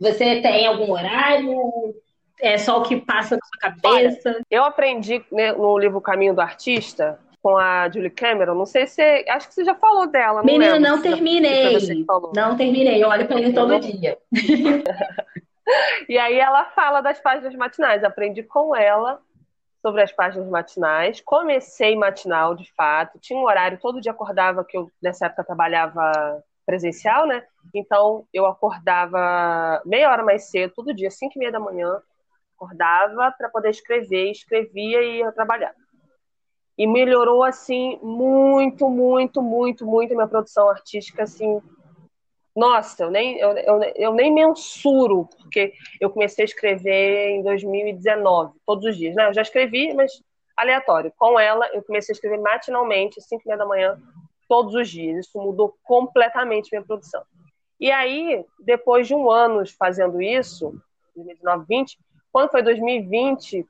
[0.00, 1.94] Você tem algum horário?
[2.40, 4.30] É só o que passa na sua cabeça?
[4.30, 8.54] Olha, eu aprendi né, no livro Caminho do Artista com a Julie Cameron.
[8.54, 9.02] Não sei se.
[9.28, 10.38] Acho que você já falou dela.
[10.38, 12.04] Não Menina, lembro, não terminei.
[12.34, 13.02] Não terminei.
[13.02, 14.18] Eu olho para ele todo dia.
[16.08, 18.04] e aí ela fala das páginas matinais.
[18.04, 19.20] Aprendi com ela
[19.80, 21.20] sobre as páginas matinais.
[21.20, 23.18] Comecei matinal, de fato.
[23.18, 27.44] Tinha um horário, todo dia acordava, que eu nessa época trabalhava presencial, né?
[27.74, 32.00] Então eu acordava meia hora mais cedo, todo dia, cinco e meia da manhã.
[32.56, 35.74] Acordava para poder escrever, escrevia e ia trabalhar.
[36.76, 41.60] E melhorou, assim, muito, muito, muito, muito a minha produção artística, assim,
[42.58, 48.58] nossa, eu nem, eu, eu, eu, nem mensuro, porque eu comecei a escrever em 2019,
[48.66, 49.28] todos os dias, né?
[49.28, 50.20] Eu já escrevi, mas
[50.56, 51.12] aleatório.
[51.16, 53.96] Com ela, eu comecei a escrever matinalmente, 5 e meia da manhã,
[54.48, 55.26] todos os dias.
[55.26, 57.22] Isso mudou completamente minha produção.
[57.78, 60.74] E aí, depois de um ano fazendo isso,
[61.14, 61.96] 2019, 20,
[62.32, 63.64] quando foi 2020,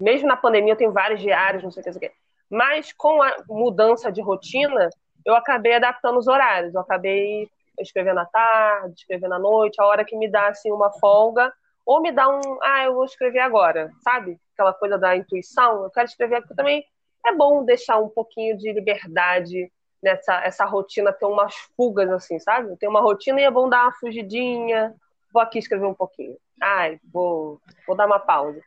[0.00, 2.10] mesmo na pandemia, eu tenho vários diários, não sei o que,
[2.48, 4.88] mas com a mudança de rotina,
[5.26, 6.74] eu acabei adaptando os horários.
[6.74, 10.90] Eu acabei escrevendo à tarde, escrevendo à noite, a hora que me dá assim uma
[10.92, 11.52] folga,
[11.86, 14.38] ou me dá um, ah, eu vou escrever agora, sabe?
[14.52, 16.84] Aquela coisa da intuição, eu quero escrever porque também
[17.26, 19.70] é bom deixar um pouquinho de liberdade
[20.02, 22.76] nessa essa rotina, ter umas fugas assim, sabe?
[22.76, 24.94] Tem uma rotina e é bom dar uma fugidinha,
[25.32, 26.36] vou aqui escrever um pouquinho.
[26.60, 28.60] Ai, vou, vou dar uma pausa.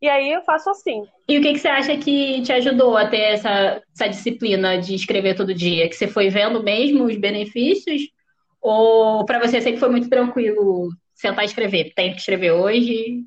[0.00, 1.04] E aí eu faço assim.
[1.28, 4.94] E o que, que você acha que te ajudou a ter essa, essa disciplina de
[4.94, 5.88] escrever todo dia?
[5.88, 8.02] Que você foi vendo mesmo os benefícios?
[8.60, 11.92] Ou para você sempre foi muito tranquilo sentar e escrever?
[11.94, 13.24] Tem que escrever hoje?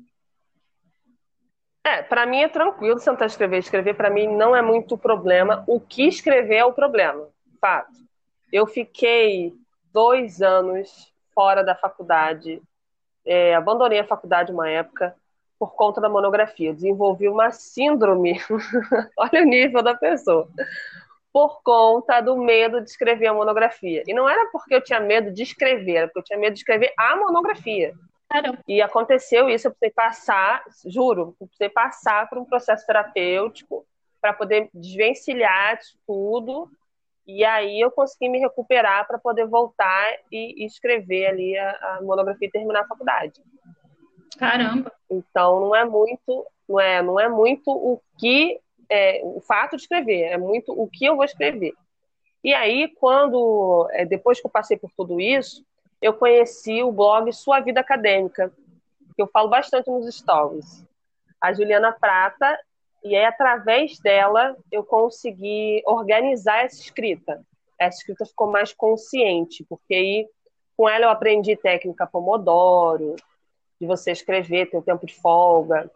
[1.84, 3.58] É, para mim é tranquilo sentar e escrever.
[3.58, 5.64] Escrever para mim não é muito problema.
[5.66, 7.28] O que escrever é o problema,
[7.60, 7.92] fato.
[8.52, 9.52] Eu fiquei
[9.92, 12.62] dois anos fora da faculdade,
[13.24, 15.14] é, abandonei a faculdade uma época
[15.58, 16.74] por conta da monografia.
[16.74, 18.38] Desenvolvi uma síndrome.
[19.16, 20.48] Olha o nível da pessoa
[21.32, 24.02] por conta do medo de escrever a monografia.
[24.06, 26.60] E não era porque eu tinha medo de escrever, era porque eu tinha medo de
[26.60, 27.94] escrever a monografia.
[28.28, 28.58] Caramba.
[28.68, 33.86] E aconteceu isso, eu precisei passar, juro, eu precisei passar por um processo terapêutico
[34.20, 36.70] para poder desvencilhar de tudo.
[37.26, 42.02] E aí eu consegui me recuperar para poder voltar e, e escrever ali a, a,
[42.02, 43.40] monografia e terminar a faculdade.
[44.38, 44.92] Caramba.
[45.10, 49.82] Então não é muito, não é, não é muito o que é, o fato de
[49.82, 51.72] escrever, é muito o que eu vou escrever.
[52.44, 55.64] E aí, quando é, depois que eu passei por tudo isso,
[56.00, 58.52] eu conheci o blog Sua Vida Acadêmica,
[59.14, 60.84] que eu falo bastante nos stories.
[61.40, 62.58] A Juliana Prata,
[63.04, 67.44] e aí através dela eu consegui organizar essa escrita.
[67.78, 70.28] Essa escrita ficou mais consciente, porque aí
[70.76, 73.14] com ela eu aprendi técnica Pomodoro,
[73.80, 75.90] de você escrever, ter o tempo de folga,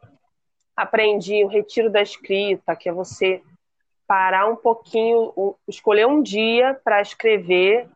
[0.77, 3.43] aprendi o retiro da escrita, que é você
[4.07, 7.89] parar um pouquinho, escolher um dia para escrever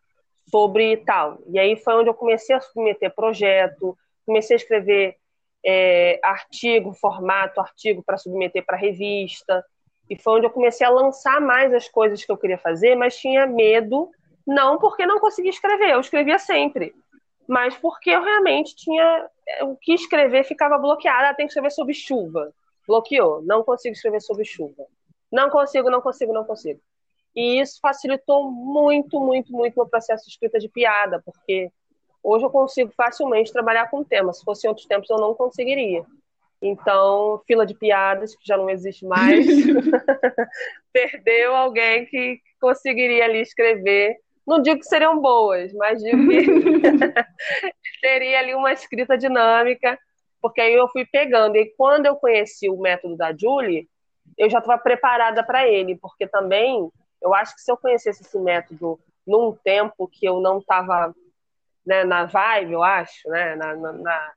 [0.51, 1.39] sobre tal.
[1.47, 5.17] E aí foi onde eu comecei a submeter projeto, comecei a escrever
[5.65, 9.65] é, artigo, formato, artigo para submeter para revista.
[10.09, 13.17] E foi onde eu comecei a lançar mais as coisas que eu queria fazer, mas
[13.17, 14.11] tinha medo,
[14.45, 16.93] não porque não conseguia escrever, eu escrevia sempre,
[17.47, 19.29] mas porque eu realmente tinha
[19.63, 22.53] o que escrever ficava bloqueado, ah, tem que escrever sobre chuva
[22.91, 24.85] bloqueou, não consigo escrever sobre chuva.
[25.31, 26.81] Não consigo, não consigo, não consigo.
[27.35, 31.71] E isso facilitou muito, muito, muito meu processo de escrita de piada, porque
[32.23, 34.39] hoje eu consigo facilmente trabalhar com temas.
[34.39, 36.05] Se fosse em outros tempos, eu não conseguiria.
[36.61, 39.47] Então, fila de piadas, que já não existe mais,
[40.93, 44.17] perdeu alguém que conseguiria ali escrever.
[44.45, 46.43] Não digo que seriam boas, mas digo que
[48.03, 49.97] teria ali uma escrita dinâmica
[50.41, 51.57] porque aí eu fui pegando.
[51.57, 53.89] E quando eu conheci o método da Julie,
[54.37, 58.39] eu já estava preparada para ele, porque também eu acho que se eu conhecesse esse
[58.39, 61.15] método num tempo que eu não estava
[61.85, 64.33] né, na vibe, eu acho, né, na, na,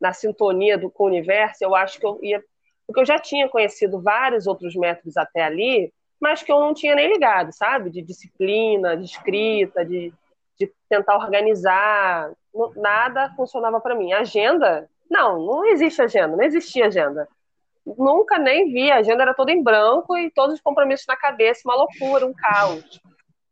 [0.00, 2.42] na, sintonia do, com o universo, eu acho que eu ia.
[2.86, 6.94] Porque eu já tinha conhecido vários outros métodos até ali, mas que eu não tinha
[6.94, 7.90] nem ligado, sabe?
[7.90, 10.12] De disciplina, de escrita, de,
[10.58, 12.32] de tentar organizar.
[12.76, 14.12] Nada funcionava para mim.
[14.12, 17.28] agenda não, não existe agenda, não existia agenda.
[17.84, 21.60] nunca nem vi, a agenda era toda em branco e todos os compromissos na cabeça,
[21.66, 23.00] uma loucura, um caos.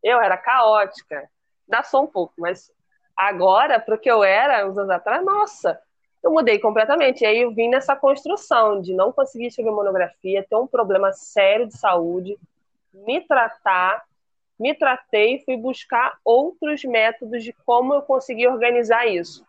[0.03, 1.29] Eu era caótica,
[1.67, 2.71] dá só um pouco, mas
[3.15, 5.79] agora, para o que eu era uns anos atrás, nossa,
[6.23, 7.21] eu mudei completamente.
[7.21, 11.67] E aí eu vim nessa construção de não conseguir escrever monografia, ter um problema sério
[11.67, 12.37] de saúde,
[12.91, 14.03] me tratar,
[14.59, 19.45] me tratei e fui buscar outros métodos de como eu consegui organizar isso.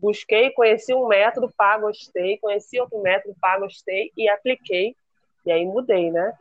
[0.00, 4.94] Busquei, conheci um método, pá, gostei, conheci outro método, pá, gostei e apliquei.
[5.44, 6.32] E aí mudei, né?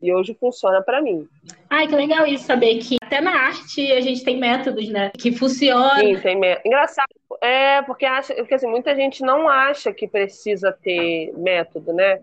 [0.00, 1.28] E hoje funciona para mim.
[1.68, 5.10] Ai, que legal isso, saber que até na arte a gente tem métodos, né?
[5.18, 5.96] Que funcionam.
[5.96, 6.66] Sim, tem métodos.
[6.66, 7.08] Engraçado,
[7.42, 12.20] é, porque, acha, porque assim, muita gente não acha que precisa ter método, né?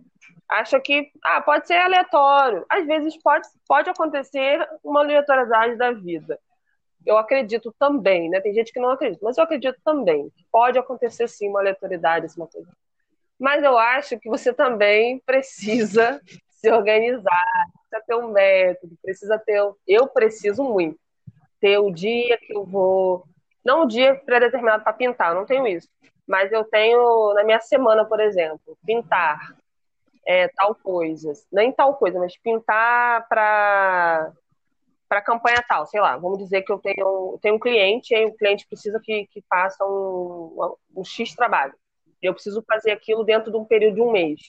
[0.47, 2.65] Acha que ah, pode ser aleatório.
[2.69, 6.39] Às vezes pode, pode acontecer uma aleatoriedade da vida.
[7.05, 8.41] Eu acredito também, né?
[8.41, 10.31] Tem gente que não acredita, mas eu acredito também.
[10.51, 12.69] Pode acontecer sim uma aleatoriedade, uma coisa.
[13.39, 19.61] Mas eu acho que você também precisa se organizar, precisa ter um método, precisa ter.
[19.87, 20.99] Eu preciso muito
[21.59, 23.23] ter o dia que eu vou.
[23.63, 25.89] Não o dia pré-determinado para pintar, não tenho isso.
[26.27, 29.55] Mas eu tenho na minha semana, por exemplo, pintar
[30.25, 31.33] é, tal coisa.
[31.51, 34.31] Nem tal coisa, mas pintar para
[35.07, 38.35] para campanha tal, sei lá, vamos dizer que eu tenho, tenho um cliente e o
[38.35, 41.73] cliente precisa que, que faça um, um X trabalho.
[42.21, 44.39] Eu preciso fazer aquilo dentro de um período de um mês.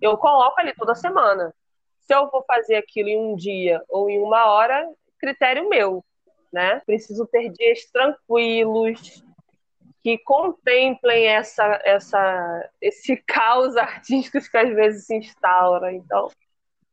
[0.00, 1.54] Eu coloco ali toda semana.
[2.00, 6.04] Se eu vou fazer aquilo em um dia ou em uma hora, critério meu,
[6.52, 6.80] né?
[6.86, 9.22] Preciso ter dias tranquilos
[10.02, 15.92] que contemplem essa, essa, esse caos artístico que às vezes se instaura.
[15.92, 16.30] Então,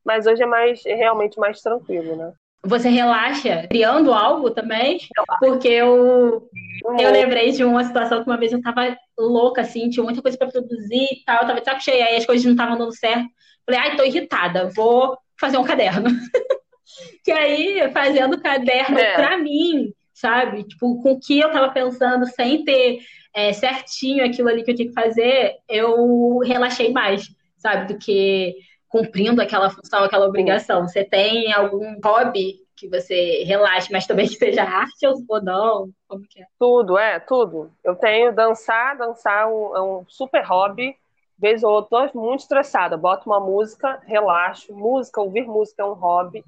[0.04, 2.34] mas hoje é mais realmente mais tranquilo, né?
[2.66, 4.98] Você relaxa criando algo também?
[5.40, 6.50] Porque eu,
[6.98, 10.38] eu lembrei de uma situação que uma vez eu tava louca, assim, tinha muita coisa
[10.38, 12.96] para produzir e tal, eu tava de saco cheio, aí as coisas não estavam dando
[12.96, 13.28] certo.
[13.66, 16.10] Falei, ai, tô irritada, vou fazer um caderno.
[17.24, 19.14] que aí, fazendo caderno é.
[19.16, 20.64] pra mim, sabe?
[20.64, 23.00] Tipo, com o que eu tava pensando, sem ter
[23.34, 27.94] é, certinho aquilo ali que eu tinha que fazer, eu relaxei mais, sabe?
[27.94, 28.56] Do que
[28.94, 30.88] cumprindo aquela função, aquela obrigação.
[30.88, 35.90] Você tem algum hobby que você relaxe, mas também que seja arte ou não?
[36.08, 36.46] Como que é?
[36.60, 37.72] Tudo, é, tudo.
[37.84, 40.96] Eu tenho dançar, dançar é um, é um super hobby
[41.40, 44.72] vez ou outra, tô muito estressada, boto uma música, relaxo.
[44.72, 46.46] Música, ouvir música é um hobby.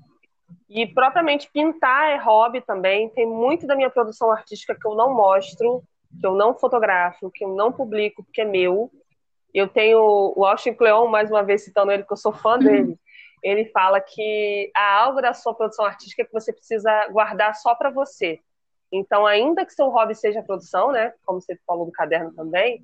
[0.70, 3.10] E propriamente pintar é hobby também.
[3.10, 5.82] Tem muito da minha produção artística que eu não mostro,
[6.22, 8.92] que eu não fotografo, que eu não publico, porque é meu.
[9.56, 13.00] Eu tenho o Austin Cleon, mais uma vez citando ele, que eu sou fã dele.
[13.42, 17.90] Ele fala que há algo da sua produção artística que você precisa guardar só para
[17.90, 18.40] você.
[18.92, 22.84] Então, ainda que seu hobby seja a produção, né, como você falou do caderno também,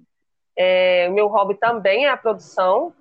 [0.55, 2.93] é, o meu hobby também é a produção,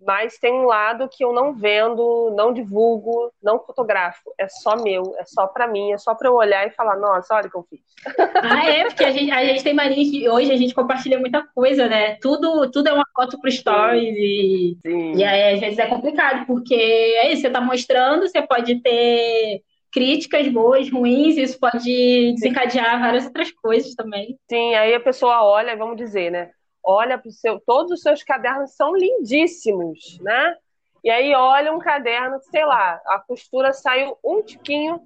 [0.00, 4.32] mas tem um lado que eu não vendo, não divulgo, não fotografo.
[4.38, 7.34] É só meu, é só para mim, é só para eu olhar e falar, nossa,
[7.34, 7.80] olha o que eu fiz.
[8.40, 11.42] Ah, é, porque a gente, a gente tem mania que hoje a gente compartilha muita
[11.54, 12.16] coisa, né?
[12.20, 15.14] Tudo, tudo é uma foto pro stories e, Sim.
[15.16, 19.62] e aí às vezes é complicado, porque é isso, você tá mostrando, você pode ter
[19.92, 24.38] críticas boas, ruins, isso pode desencadear várias outras coisas também.
[24.48, 26.50] Sim, aí a pessoa olha, vamos dizer, né?
[26.88, 27.60] Olha para o seu.
[27.60, 30.56] Todos os seus cadernos são lindíssimos, né?
[31.04, 35.00] E aí olha um caderno, sei lá, a costura saiu um tiquinho,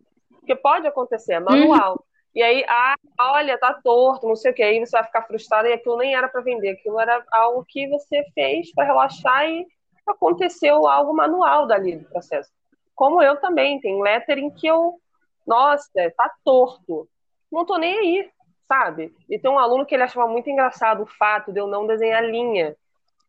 [0.46, 1.94] que pode acontecer, é manual.
[1.94, 2.04] Uhum.
[2.34, 5.68] E aí, ah, olha, tá torto, não sei o que, aí você vai ficar frustrado
[5.68, 9.66] e aquilo nem era para vender, aquilo era algo que você fez para relaxar e
[10.06, 12.50] aconteceu algo manual dali do processo.
[12.94, 14.98] Como eu também, tem lettering que eu,
[15.46, 17.06] nossa, tá torto.
[17.50, 18.30] Não tô nem aí
[18.72, 19.14] sabe?
[19.28, 22.24] E tem um aluno que ele achava muito engraçado o fato de eu não desenhar
[22.24, 22.74] linha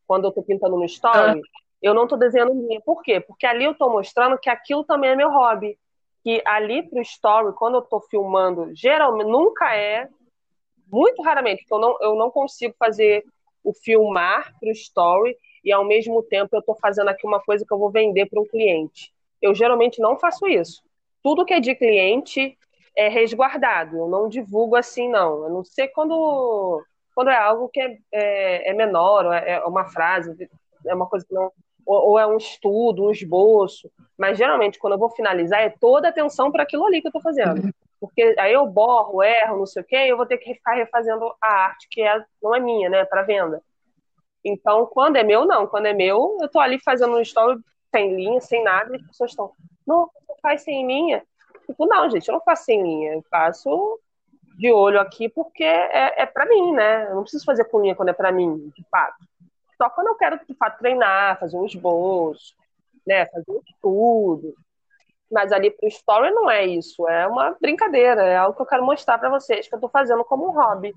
[0.08, 1.42] quando eu tô pintando no story.
[1.42, 1.64] Ah.
[1.82, 2.80] Eu não tô desenhando linha.
[2.80, 3.20] Por quê?
[3.20, 5.78] Porque ali eu tô mostrando que aquilo também é meu hobby.
[6.24, 10.08] Que ali pro story, quando eu tô filmando, geralmente, nunca é,
[10.88, 13.26] muito raramente, porque eu não, eu não consigo fazer
[13.62, 17.74] o filmar pro story e ao mesmo tempo eu tô fazendo aqui uma coisa que
[17.74, 19.12] eu vou vender para um cliente.
[19.42, 20.82] Eu geralmente não faço isso.
[21.22, 22.58] Tudo que é de cliente,
[22.96, 23.98] é resguardado.
[23.98, 25.44] Eu não divulgo assim, não.
[25.44, 26.84] Eu não sei quando,
[27.16, 30.50] quando é algo que é, é, é menor, ou é, é uma frase,
[30.86, 31.52] é uma coisa que não.
[31.86, 33.92] Ou, ou, é um estudo, um esboço.
[34.18, 37.22] Mas geralmente, quando eu vou finalizar, é toda atenção para aquilo ali que eu estou
[37.22, 37.74] fazendo.
[38.00, 40.74] Porque aí eu borro, erro, não sei o quê, e eu vou ter que ficar
[40.74, 43.06] refazendo a arte, que é, não é minha, né?
[43.06, 43.62] Para venda.
[44.44, 45.68] Então, quando é meu, não.
[45.68, 47.60] Quando é meu, eu estou ali fazendo um story
[47.94, 49.52] sem linha, sem nada, e as pessoas estão,
[49.86, 51.24] não, você faz sem linha.
[51.66, 54.00] Tipo, não, gente, eu não faço sem linha, eu faço
[54.58, 57.08] de olho aqui porque é, é para mim, né?
[57.10, 59.18] Eu não preciso fazer com linha quando é para mim, de fato.
[59.78, 62.54] só quando eu quero, de fato, treinar, fazer um esboço,
[63.06, 64.54] né, fazer um estudo.
[65.32, 68.86] Mas ali pro story não é isso, é uma brincadeira, é algo que eu quero
[68.86, 70.94] mostrar para vocês que eu tô fazendo como um hobby.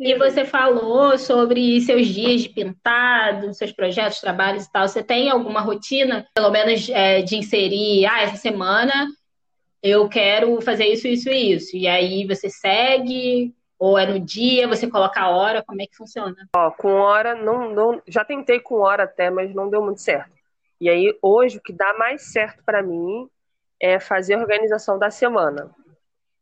[0.00, 4.86] E você falou sobre seus dias de pintado, seus projetos, trabalhos e tal.
[4.86, 9.08] Você tem alguma rotina, pelo menos é, de inserir, ah, essa semana
[9.82, 11.76] eu quero fazer isso, isso e isso.
[11.76, 15.96] E aí você segue, ou é no dia, você coloca a hora, como é que
[15.96, 16.34] funciona?
[16.54, 20.36] Ó, com hora, não, não, já tentei com hora até, mas não deu muito certo.
[20.80, 23.28] E aí, hoje, o que dá mais certo para mim
[23.80, 25.70] é fazer a organização da semana.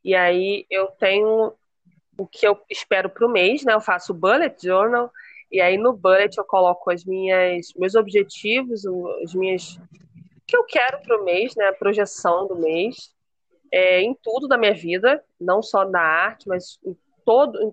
[0.05, 1.53] E aí, eu tenho
[2.19, 3.75] o que eu espero para o mês, né?
[3.75, 5.11] Eu faço o bullet journal
[5.51, 8.85] e aí no bullet eu coloco as minhas meus objetivos,
[9.23, 9.79] as minhas
[10.47, 11.67] que eu quero para o mês, né?
[11.67, 13.15] A projeção do mês
[13.73, 17.73] é, em tudo da minha vida, não só na arte, mas em todo, em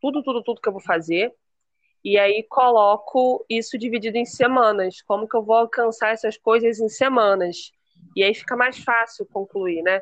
[0.00, 1.32] tudo, tudo, tudo que eu vou fazer.
[2.02, 6.88] E aí coloco isso dividido em semanas, como que eu vou alcançar essas coisas em
[6.88, 7.72] semanas.
[8.16, 10.00] E aí fica mais fácil concluir, né?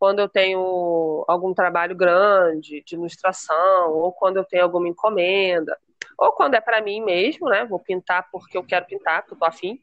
[0.00, 5.76] quando eu tenho algum trabalho grande de ilustração, ou quando eu tenho alguma encomenda,
[6.16, 7.66] ou quando é para mim mesmo, né?
[7.66, 9.78] Vou pintar porque eu quero pintar, porque eu tô afim,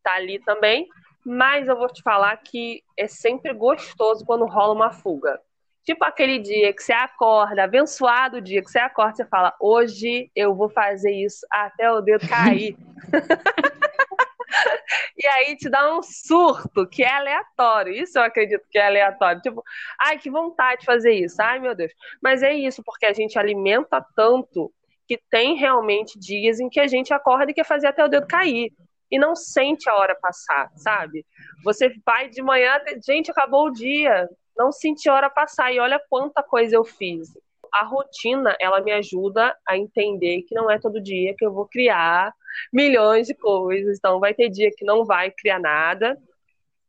[0.00, 0.88] tá ali também.
[1.24, 5.40] Mas eu vou te falar que é sempre gostoso quando rola uma fuga.
[5.84, 10.30] Tipo aquele dia que você acorda, abençoado o dia que você acorda, você fala: hoje
[10.36, 12.76] eu vou fazer isso até o dedo cair.
[15.16, 17.94] e aí te dá um surto que é aleatório.
[17.94, 19.40] Isso eu acredito que é aleatório.
[19.40, 19.64] Tipo,
[19.98, 21.40] ai, que vontade de fazer isso.
[21.40, 21.92] Ai, meu Deus.
[22.22, 24.70] Mas é isso, porque a gente alimenta tanto
[25.06, 28.26] que tem realmente dias em que a gente acorda e quer fazer até o dedo
[28.26, 28.70] cair.
[29.10, 31.24] E não sente a hora passar, sabe?
[31.64, 34.28] Você vai de manhã, gente, acabou o dia.
[34.56, 35.72] Não senti a hora passar.
[35.72, 37.32] E olha quanta coisa eu fiz
[37.72, 41.66] a rotina ela me ajuda a entender que não é todo dia que eu vou
[41.66, 42.32] criar
[42.72, 43.98] milhões de coisas.
[43.98, 46.18] Então vai ter dia que não vai criar nada,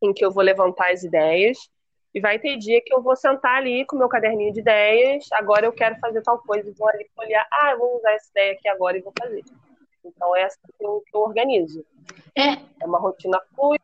[0.02, 1.58] em que eu vou levantar as ideias.
[2.14, 5.26] E vai ter dia que eu vou sentar ali com meu caderninho de ideias.
[5.34, 7.48] Agora eu quero fazer tal coisa, e vou ali olhar.
[7.52, 9.44] Ah, eu vou usar essa ideia aqui agora e vou fazer.
[10.16, 11.86] Então é assim que eu, que eu organizo.
[12.36, 12.54] É.
[12.82, 13.84] é uma rotina fluida,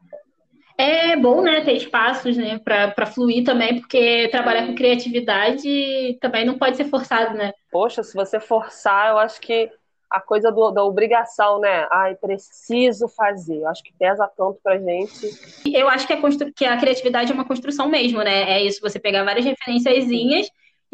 [0.77, 6.57] é bom, né, ter espaços, né, para fluir também, porque trabalhar com criatividade também não
[6.57, 7.53] pode ser forçado, né?
[7.71, 9.69] Poxa, se você forçar, eu acho que
[10.09, 11.87] a coisa do, da obrigação, né?
[11.91, 13.57] Ai, preciso fazer.
[13.57, 15.29] Eu acho que pesa tanto pra gente.
[15.65, 16.51] Eu acho que a, constru...
[16.53, 18.51] que a criatividade é uma construção mesmo, né?
[18.51, 20.47] É isso, você pegar várias referenciazinhas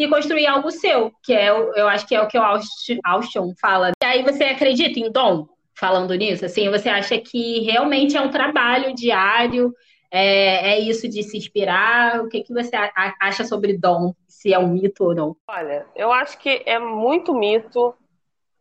[0.04, 3.91] e construir algo seu, que é, eu acho que é o que o Austin fala.
[4.02, 5.47] E aí você acredita em dom?
[5.82, 6.45] falando nisso?
[6.45, 9.74] Assim, você acha que realmente é um trabalho diário?
[10.12, 12.22] É, é isso de se inspirar?
[12.22, 12.72] O que, que você
[13.20, 14.14] acha sobre dom?
[14.28, 15.36] Se é um mito ou não?
[15.47, 17.95] Olha, eu acho que é muito mito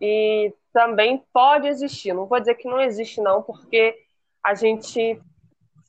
[0.01, 2.15] e também pode existir.
[2.15, 3.95] Não vou dizer que não existe, não, porque
[4.43, 5.21] a gente,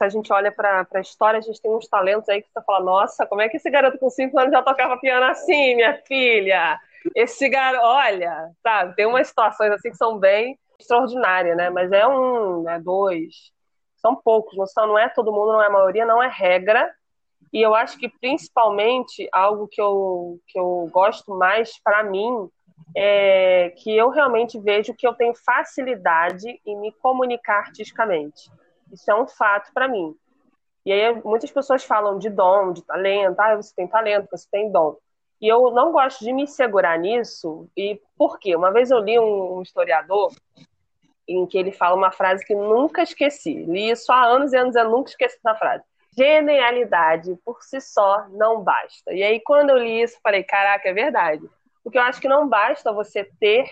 [0.02, 2.62] se a gente olha para a história, a gente tem uns talentos aí que você
[2.66, 5.95] fala, nossa, como é que esse garoto com 5 anos já tocava piano assim, minha
[6.08, 6.80] filha?
[7.16, 11.70] Esse garoto, olha, sabe, tem umas situações assim que são bem extraordinária, né?
[11.70, 13.52] Mas é um, é dois,
[13.97, 16.91] são poucos, não, são, não é todo mundo, não é a maioria, não é regra.
[17.54, 22.49] E eu acho que principalmente algo que eu, que eu gosto mais para mim
[22.97, 28.49] é que eu realmente vejo que eu tenho facilidade em me comunicar artisticamente.
[28.91, 30.15] Isso é um fato para mim.
[30.85, 34.71] E aí muitas pessoas falam de dom, de talento, ah, você tem talento, você tem
[34.71, 34.97] dom.
[35.39, 37.67] E eu não gosto de me segurar nisso.
[37.75, 38.55] E por quê?
[38.55, 40.31] Uma vez eu li um historiador
[41.27, 43.53] em que ele fala uma frase que nunca esqueci.
[43.53, 45.83] Li isso há anos e anos, eu nunca esqueci essa frase.
[46.15, 49.13] Genialidade por si só não basta.
[49.13, 51.49] E aí, quando eu li isso, falei: caraca, é verdade.
[51.83, 53.65] Porque eu acho que não basta você ter.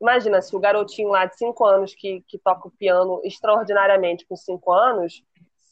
[0.00, 4.36] Imagina, se o garotinho lá de 5 anos que, que toca o piano extraordinariamente com
[4.36, 5.22] 5 anos,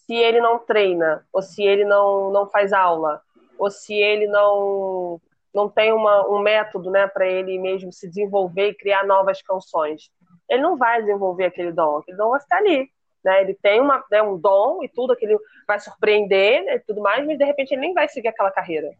[0.07, 3.23] se ele não treina, ou se ele não, não faz aula,
[3.59, 5.21] ou se ele não,
[5.55, 10.11] não tem uma, um método né, para ele mesmo se desenvolver e criar novas canções
[10.49, 12.91] ele não vai desenvolver aquele dom, aquele dom vai ficar ali.
[13.25, 13.41] Né?
[13.41, 17.25] Ele tem uma, né, um dom e tudo, aquele vai surpreender né, e tudo mais,
[17.27, 18.91] mas de repente ele nem vai seguir aquela carreira.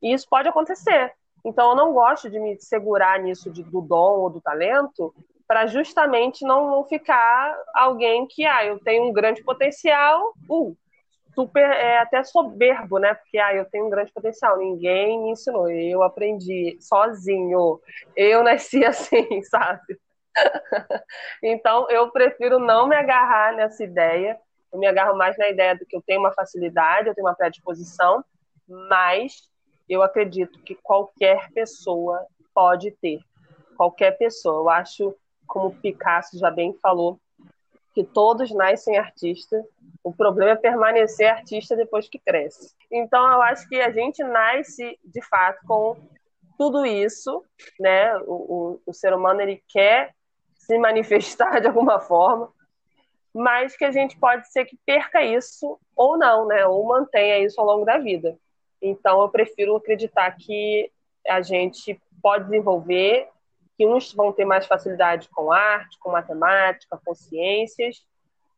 [0.00, 1.12] E isso pode acontecer.
[1.44, 5.14] Então eu não gosto de me segurar nisso de, do dom ou do talento
[5.46, 10.74] para justamente não, ficar alguém que, ah, eu tenho um grande potencial, uh,
[11.34, 13.12] super, é até soberbo, né?
[13.14, 17.80] Porque, ah, eu tenho um grande potencial, ninguém me ensinou, eu aprendi sozinho,
[18.16, 19.98] eu nasci assim, sabe?
[21.42, 24.38] então, eu prefiro não me agarrar nessa ideia.
[24.72, 27.36] Eu me agarro mais na ideia do que eu tenho uma facilidade, eu tenho uma
[27.36, 28.24] predisposição,
[28.66, 29.51] mas
[29.88, 33.20] eu acredito que qualquer pessoa pode ter.
[33.76, 34.62] Qualquer pessoa.
[34.62, 35.16] Eu acho
[35.46, 37.20] como Picasso já bem falou,
[37.94, 39.62] que todos nascem artistas.
[40.02, 42.74] O problema é permanecer artista depois que cresce.
[42.90, 45.96] Então, eu acho que a gente nasce, de fato, com
[46.56, 47.44] tudo isso,
[47.78, 48.16] né?
[48.20, 50.14] O, o, o ser humano ele quer
[50.54, 52.52] se manifestar de alguma forma,
[53.34, 56.66] mas que a gente pode ser que perca isso ou não, né?
[56.66, 58.38] Ou mantenha isso ao longo da vida.
[58.82, 60.90] Então, eu prefiro acreditar que
[61.26, 63.28] a gente pode desenvolver,
[63.76, 68.04] que uns vão ter mais facilidade com arte, com matemática, com ciências,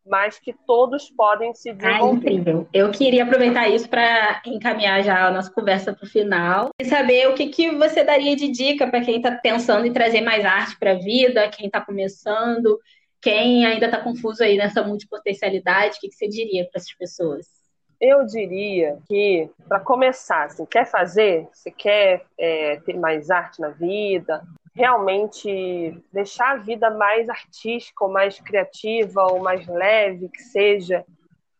[0.07, 2.05] mas que todos podem se ah, desenvolver.
[2.05, 2.68] Ah, incrível.
[2.72, 7.29] Eu queria aproveitar isso para encaminhar já a nossa conversa para o final e saber
[7.29, 10.79] o que, que você daria de dica para quem está pensando em trazer mais arte
[10.79, 12.79] para a vida, quem está começando,
[13.20, 17.63] quem ainda está confuso aí nessa multipotencialidade, o que, que você diria para essas pessoas?
[18.01, 23.68] Eu diria que, para começar, assim, quer fazer, você quer é, ter mais arte na
[23.68, 24.42] vida,
[24.74, 31.05] realmente deixar a vida mais artística, ou mais criativa, ou mais leve que seja,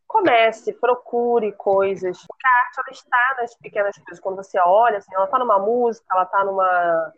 [0.07, 2.18] comece, procure coisas.
[2.26, 4.20] Porque a arte ela está nas pequenas coisas.
[4.20, 7.12] Quando você olha, assim, ela está numa música, ela está numa,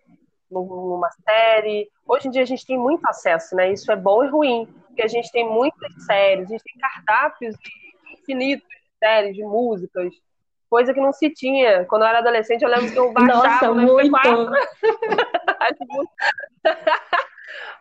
[0.51, 1.91] numa série.
[2.07, 3.73] Hoje em dia a gente tem muito acesso, né?
[3.73, 7.57] Isso é bom e ruim, porque a gente tem muitas séries, a gente tem cardápios
[8.13, 10.13] infinitos séries, de músicas,
[10.69, 11.85] coisa que não se tinha.
[11.87, 14.11] Quando eu era adolescente, eu lembro que eu baixava Nossa, no muito.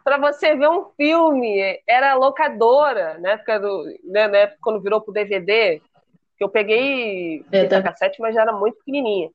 [0.03, 5.01] para você ver um filme, era locadora, na época do, né, na época quando virou
[5.01, 5.81] pro DVD,
[6.37, 7.81] que eu peguei é, tá.
[7.81, 9.31] cassete, mas já era muito pequenininha.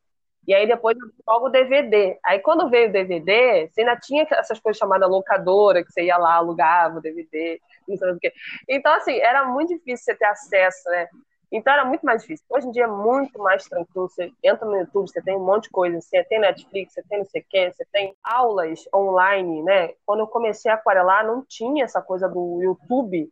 [0.46, 2.18] E aí depois eu logo o DVD.
[2.24, 6.16] Aí quando veio o DVD, você ainda tinha essas coisas chamadas locadora, que você ia
[6.16, 8.32] lá, alugava o DVD, não sei o quê.
[8.68, 11.08] Então, assim, era muito difícil você ter acesso, né?
[11.52, 12.46] Então era muito mais difícil.
[12.48, 14.08] Hoje em dia é muito mais tranquilo.
[14.08, 16.00] Você entra no YouTube, você tem um monte de coisa.
[16.00, 19.94] Você tem Netflix, você tem não sei o quê, você tem aulas online, né?
[20.06, 23.28] Quando eu comecei a aquarelar, não tinha essa coisa do YouTube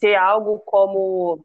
[0.00, 1.44] ser algo como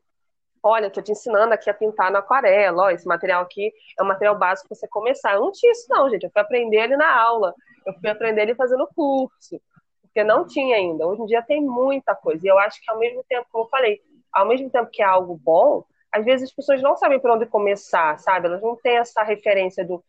[0.63, 4.07] olha, estou te ensinando aqui a pintar na aquarela, ó, esse material aqui é um
[4.07, 5.34] material básico para você começar.
[5.34, 7.53] Eu não tinha isso não, gente, eu fui aprender ele na aula,
[7.86, 9.61] eu fui aprender ele fazendo curso,
[10.01, 11.07] porque não tinha ainda.
[11.07, 13.70] Hoje em dia tem muita coisa, e eu acho que ao mesmo tempo, como eu
[13.70, 14.01] falei,
[14.34, 15.86] ao mesmo tempo que é algo bom,
[16.18, 18.47] às vezes as pessoas não sabem por onde começar, sabe?
[18.47, 20.03] Elas não têm essa referência do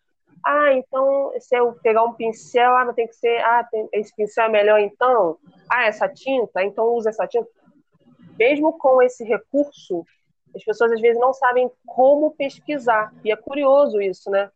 [0.45, 4.45] ah, então se eu pegar um pincel, ah, tem que ser, ah, tem, esse pincel
[4.45, 5.37] é melhor então?
[5.69, 7.49] Ah, essa tinta, então usa essa tinta.
[8.39, 10.05] Mesmo com esse recurso,
[10.55, 13.13] as pessoas às vezes não sabem como pesquisar.
[13.25, 14.49] E é curioso isso, né?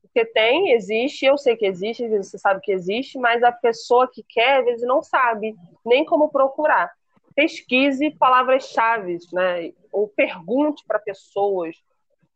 [0.00, 3.52] Porque tem, existe, eu sei que existe, às vezes você sabe que existe, mas a
[3.52, 5.54] pessoa que quer, às vezes não sabe
[5.84, 6.90] nem como procurar
[7.36, 9.72] pesquise palavras-chave, né?
[9.92, 11.76] Ou pergunte para pessoas.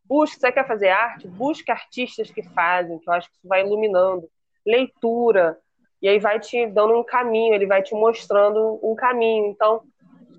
[0.05, 1.27] Busque, você quer fazer arte?
[1.27, 4.29] Busque artistas que fazem, que eu acho que isso vai iluminando.
[4.65, 5.59] Leitura,
[6.03, 9.47] e aí vai te dando um caminho, ele vai te mostrando um caminho.
[9.47, 9.83] Então,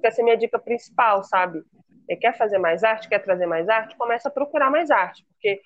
[0.04, 1.64] essa é a minha dica principal, sabe?
[2.06, 3.96] Você quer fazer mais arte, quer trazer mais arte?
[3.96, 5.62] Começa a procurar mais arte, porque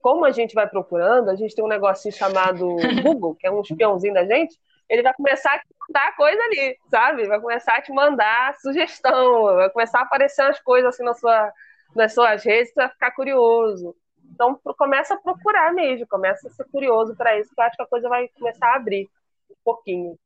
[0.00, 3.60] como a gente vai procurando, a gente tem um negocinho chamado Google, que é um
[3.60, 4.56] espiãozinho da gente,
[4.88, 7.26] ele vai começar a mandar coisa ali, sabe?
[7.26, 11.52] Vai começar a te mandar sugestão, vai começar a aparecer as coisas assim na sua,
[11.94, 13.94] nas suas redes, você vai ficar curioso.
[14.32, 17.82] Então começa a procurar mesmo, começa a ser curioso para isso, que eu acho que
[17.82, 19.08] a coisa vai começar a abrir
[19.50, 20.16] um pouquinho.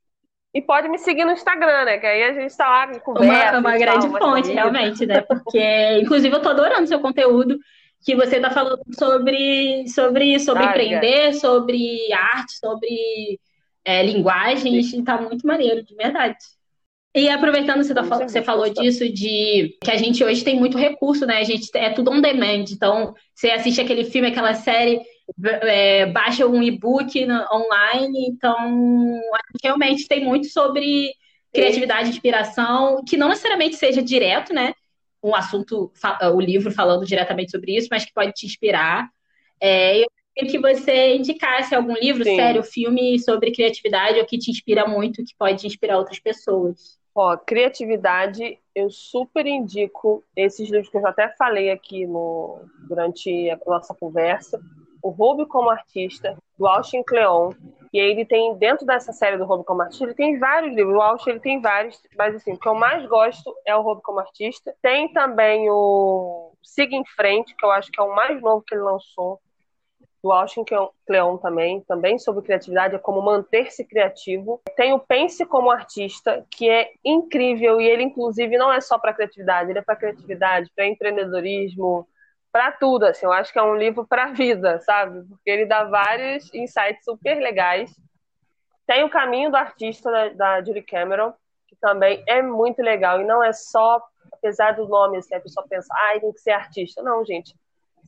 [0.52, 1.98] E pode me seguir no Instagram, né?
[1.98, 3.58] Que aí a gente está lá com conversa.
[3.58, 5.20] Uma, uma grande tal, fonte, realmente, né?
[5.20, 7.56] Porque, inclusive, eu tô adorando seu conteúdo
[8.04, 11.32] que você está falando sobre, sobre, sobre ah, empreender, é.
[11.32, 13.38] sobre arte, sobre
[13.84, 16.36] é, linguagens, e tá muito maneiro, de verdade.
[17.14, 21.26] E aproveitando você, tá, você falou disso, de que a gente hoje tem muito recurso,
[21.26, 21.38] né?
[21.38, 22.66] A gente é tudo on demand.
[22.70, 25.00] Então, você assiste aquele filme, aquela série,
[25.62, 27.20] é, baixa um e-book
[27.52, 28.28] online.
[28.28, 31.12] Então, a gente realmente tem muito sobre
[31.52, 34.72] criatividade, inspiração, que não necessariamente seja direto, né?
[35.20, 35.92] Um assunto,
[36.32, 39.08] o livro falando diretamente sobre isso, mas que pode te inspirar.
[39.60, 40.06] É, eu
[40.46, 42.36] que você indicasse algum livro, Sim.
[42.36, 46.98] sério, filme sobre criatividade ou que te inspira muito, que pode inspirar outras pessoas.
[47.14, 53.50] Ó, criatividade, eu super indico esses livros que eu já até falei aqui no, durante
[53.50, 54.60] a nossa conversa.
[55.02, 57.52] O Roube como Artista, do Austin Kleon.
[57.92, 60.94] E aí ele tem, dentro dessa série do Roube como Artista, ele tem vários livros.
[60.94, 64.02] O Austin ele tem vários, mas assim, o que eu mais gosto é o Roube
[64.02, 64.74] como Artista.
[64.80, 68.74] Tem também o Siga em Frente, que eu acho que é o mais novo que
[68.74, 69.40] ele lançou
[70.22, 70.64] do Austin
[71.06, 74.60] Kleon também, também sobre criatividade, é como manter-se criativo.
[74.76, 79.14] Tem o Pense como Artista, que é incrível, e ele, inclusive, não é só para
[79.14, 82.06] criatividade, ele é para criatividade, para empreendedorismo,
[82.52, 83.04] para tudo.
[83.04, 85.26] Assim, eu acho que é um livro para a vida, sabe?
[85.26, 87.90] Porque ele dá vários insights super legais.
[88.86, 91.32] Tem o Caminho do Artista da, da Julie Cameron,
[91.66, 93.20] que também é muito legal.
[93.20, 94.02] E não é só,
[94.32, 97.02] apesar do nome, assim, a pessoa pensa, ah, tem que ser artista.
[97.02, 97.54] Não, gente.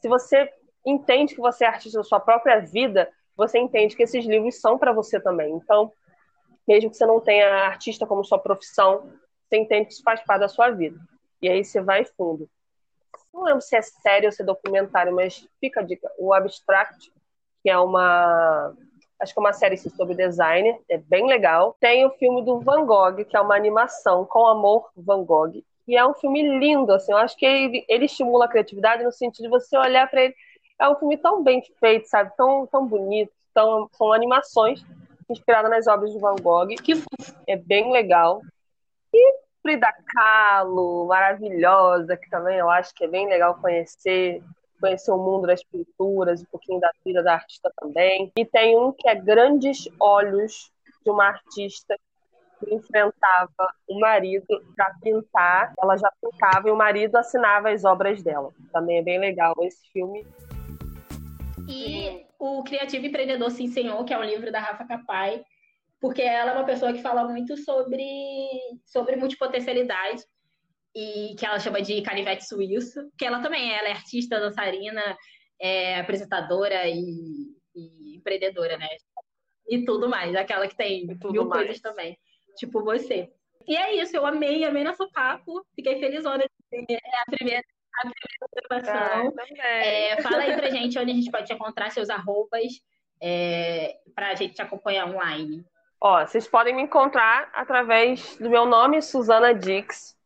[0.01, 0.51] Se você
[0.85, 4.78] entende que você é artista da sua própria vida, você entende que esses livros são
[4.78, 5.53] para você também.
[5.55, 5.93] Então,
[6.66, 9.11] mesmo que você não tenha artista como sua profissão,
[9.49, 10.99] você entende que isso faz parte da sua vida.
[11.41, 12.49] E aí você vai fundo.
[13.33, 16.11] Não lembro se é série ou se é documentário, mas fica a dica.
[16.18, 17.12] O Abstract,
[17.62, 18.74] que é uma.
[19.18, 21.76] Acho que é uma série sobre designer, é bem legal.
[21.80, 25.62] Tem o filme do Van Gogh, que é uma animação com amor Van Gogh.
[25.87, 27.12] E é um filme lindo, assim.
[27.12, 30.35] Eu acho que ele, ele estimula a criatividade no sentido de você olhar para ele.
[30.81, 32.33] É um filme tão bem feito, sabe?
[32.37, 33.33] Tão, tão bonito.
[33.55, 34.85] Tão, são animações
[35.29, 36.68] inspiradas nas obras de Van Gogh.
[36.83, 36.95] Que
[37.47, 38.41] é bem legal.
[39.12, 44.43] E Frida Kahlo, maravilhosa, que também eu acho que é bem legal conhecer,
[44.81, 48.33] conhecer o mundo das pinturas, um pouquinho da vida da artista também.
[48.37, 50.73] E tem um que é Grandes Olhos,
[51.05, 51.97] de uma artista
[52.59, 54.47] que enfrentava o marido
[54.77, 55.73] para pintar.
[55.81, 58.51] Ela já pintava e o marido assinava as obras dela.
[58.73, 60.27] Também é bem legal esse filme.
[61.73, 65.43] E o Criativo Empreendedor Sim Senhor, que é um livro da Rafa Capai,
[66.01, 68.05] porque ela é uma pessoa que fala muito sobre,
[68.85, 70.23] sobre multipotencialidade
[70.95, 75.16] e que ela chama de canivete suíço, que ela também é, ela é artista, dançarina,
[75.61, 78.89] é apresentadora e, e, empreendedora, né?
[79.66, 81.62] E tudo mais, aquela que tem mil mais.
[81.62, 82.18] coisas também,
[82.57, 83.33] tipo você.
[83.66, 87.62] E é isso, eu amei, amei nosso papo, fiquei felizona de ter a primeira,
[88.03, 89.20] a.
[89.20, 89.22] Ah,
[89.66, 92.82] é, fala aí pra gente onde a gente pode encontrar seus arrobas
[93.20, 95.64] é, pra gente te acompanhar online.
[96.00, 100.16] Ó, vocês podem me encontrar através do meu nome, Suzana Dix.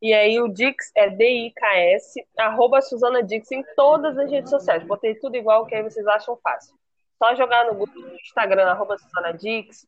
[0.00, 4.84] E aí o Dix é D-I-K-S, arroba Suzana Dix em todas as redes sociais.
[4.84, 6.76] Botei tudo igual que aí vocês acham fácil.
[7.18, 9.86] Só jogar no Google, Instagram, arroba Suzana Dix,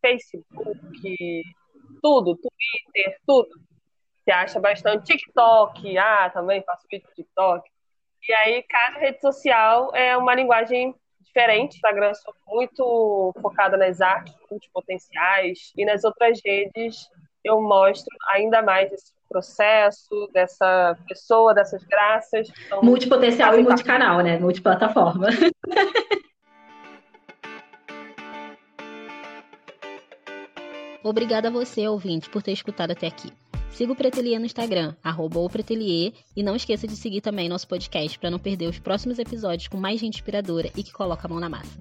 [0.00, 1.42] Facebook,
[2.02, 3.48] tudo, Twitter, tudo.
[4.28, 7.66] Você acha bastante TikTok, ah, também faço vídeo TikTok.
[8.28, 11.76] E aí, cada rede social é uma linguagem diferente.
[11.76, 17.08] Instagram sou muito focada nas artes multipotenciais e nas outras redes
[17.42, 22.52] eu mostro ainda mais esse processo dessa pessoa, dessas graças.
[22.66, 24.38] Então, multipotencial e multicanal, né?
[24.38, 25.28] Multiplataforma.
[31.02, 33.32] Obrigada a você, ouvinte, por ter escutado até aqui.
[33.78, 37.68] Siga o Pretelier no Instagram, arroba o Pretelier, e não esqueça de seguir também nosso
[37.68, 41.30] podcast para não perder os próximos episódios com mais gente inspiradora e que coloca a
[41.30, 41.78] mão na massa.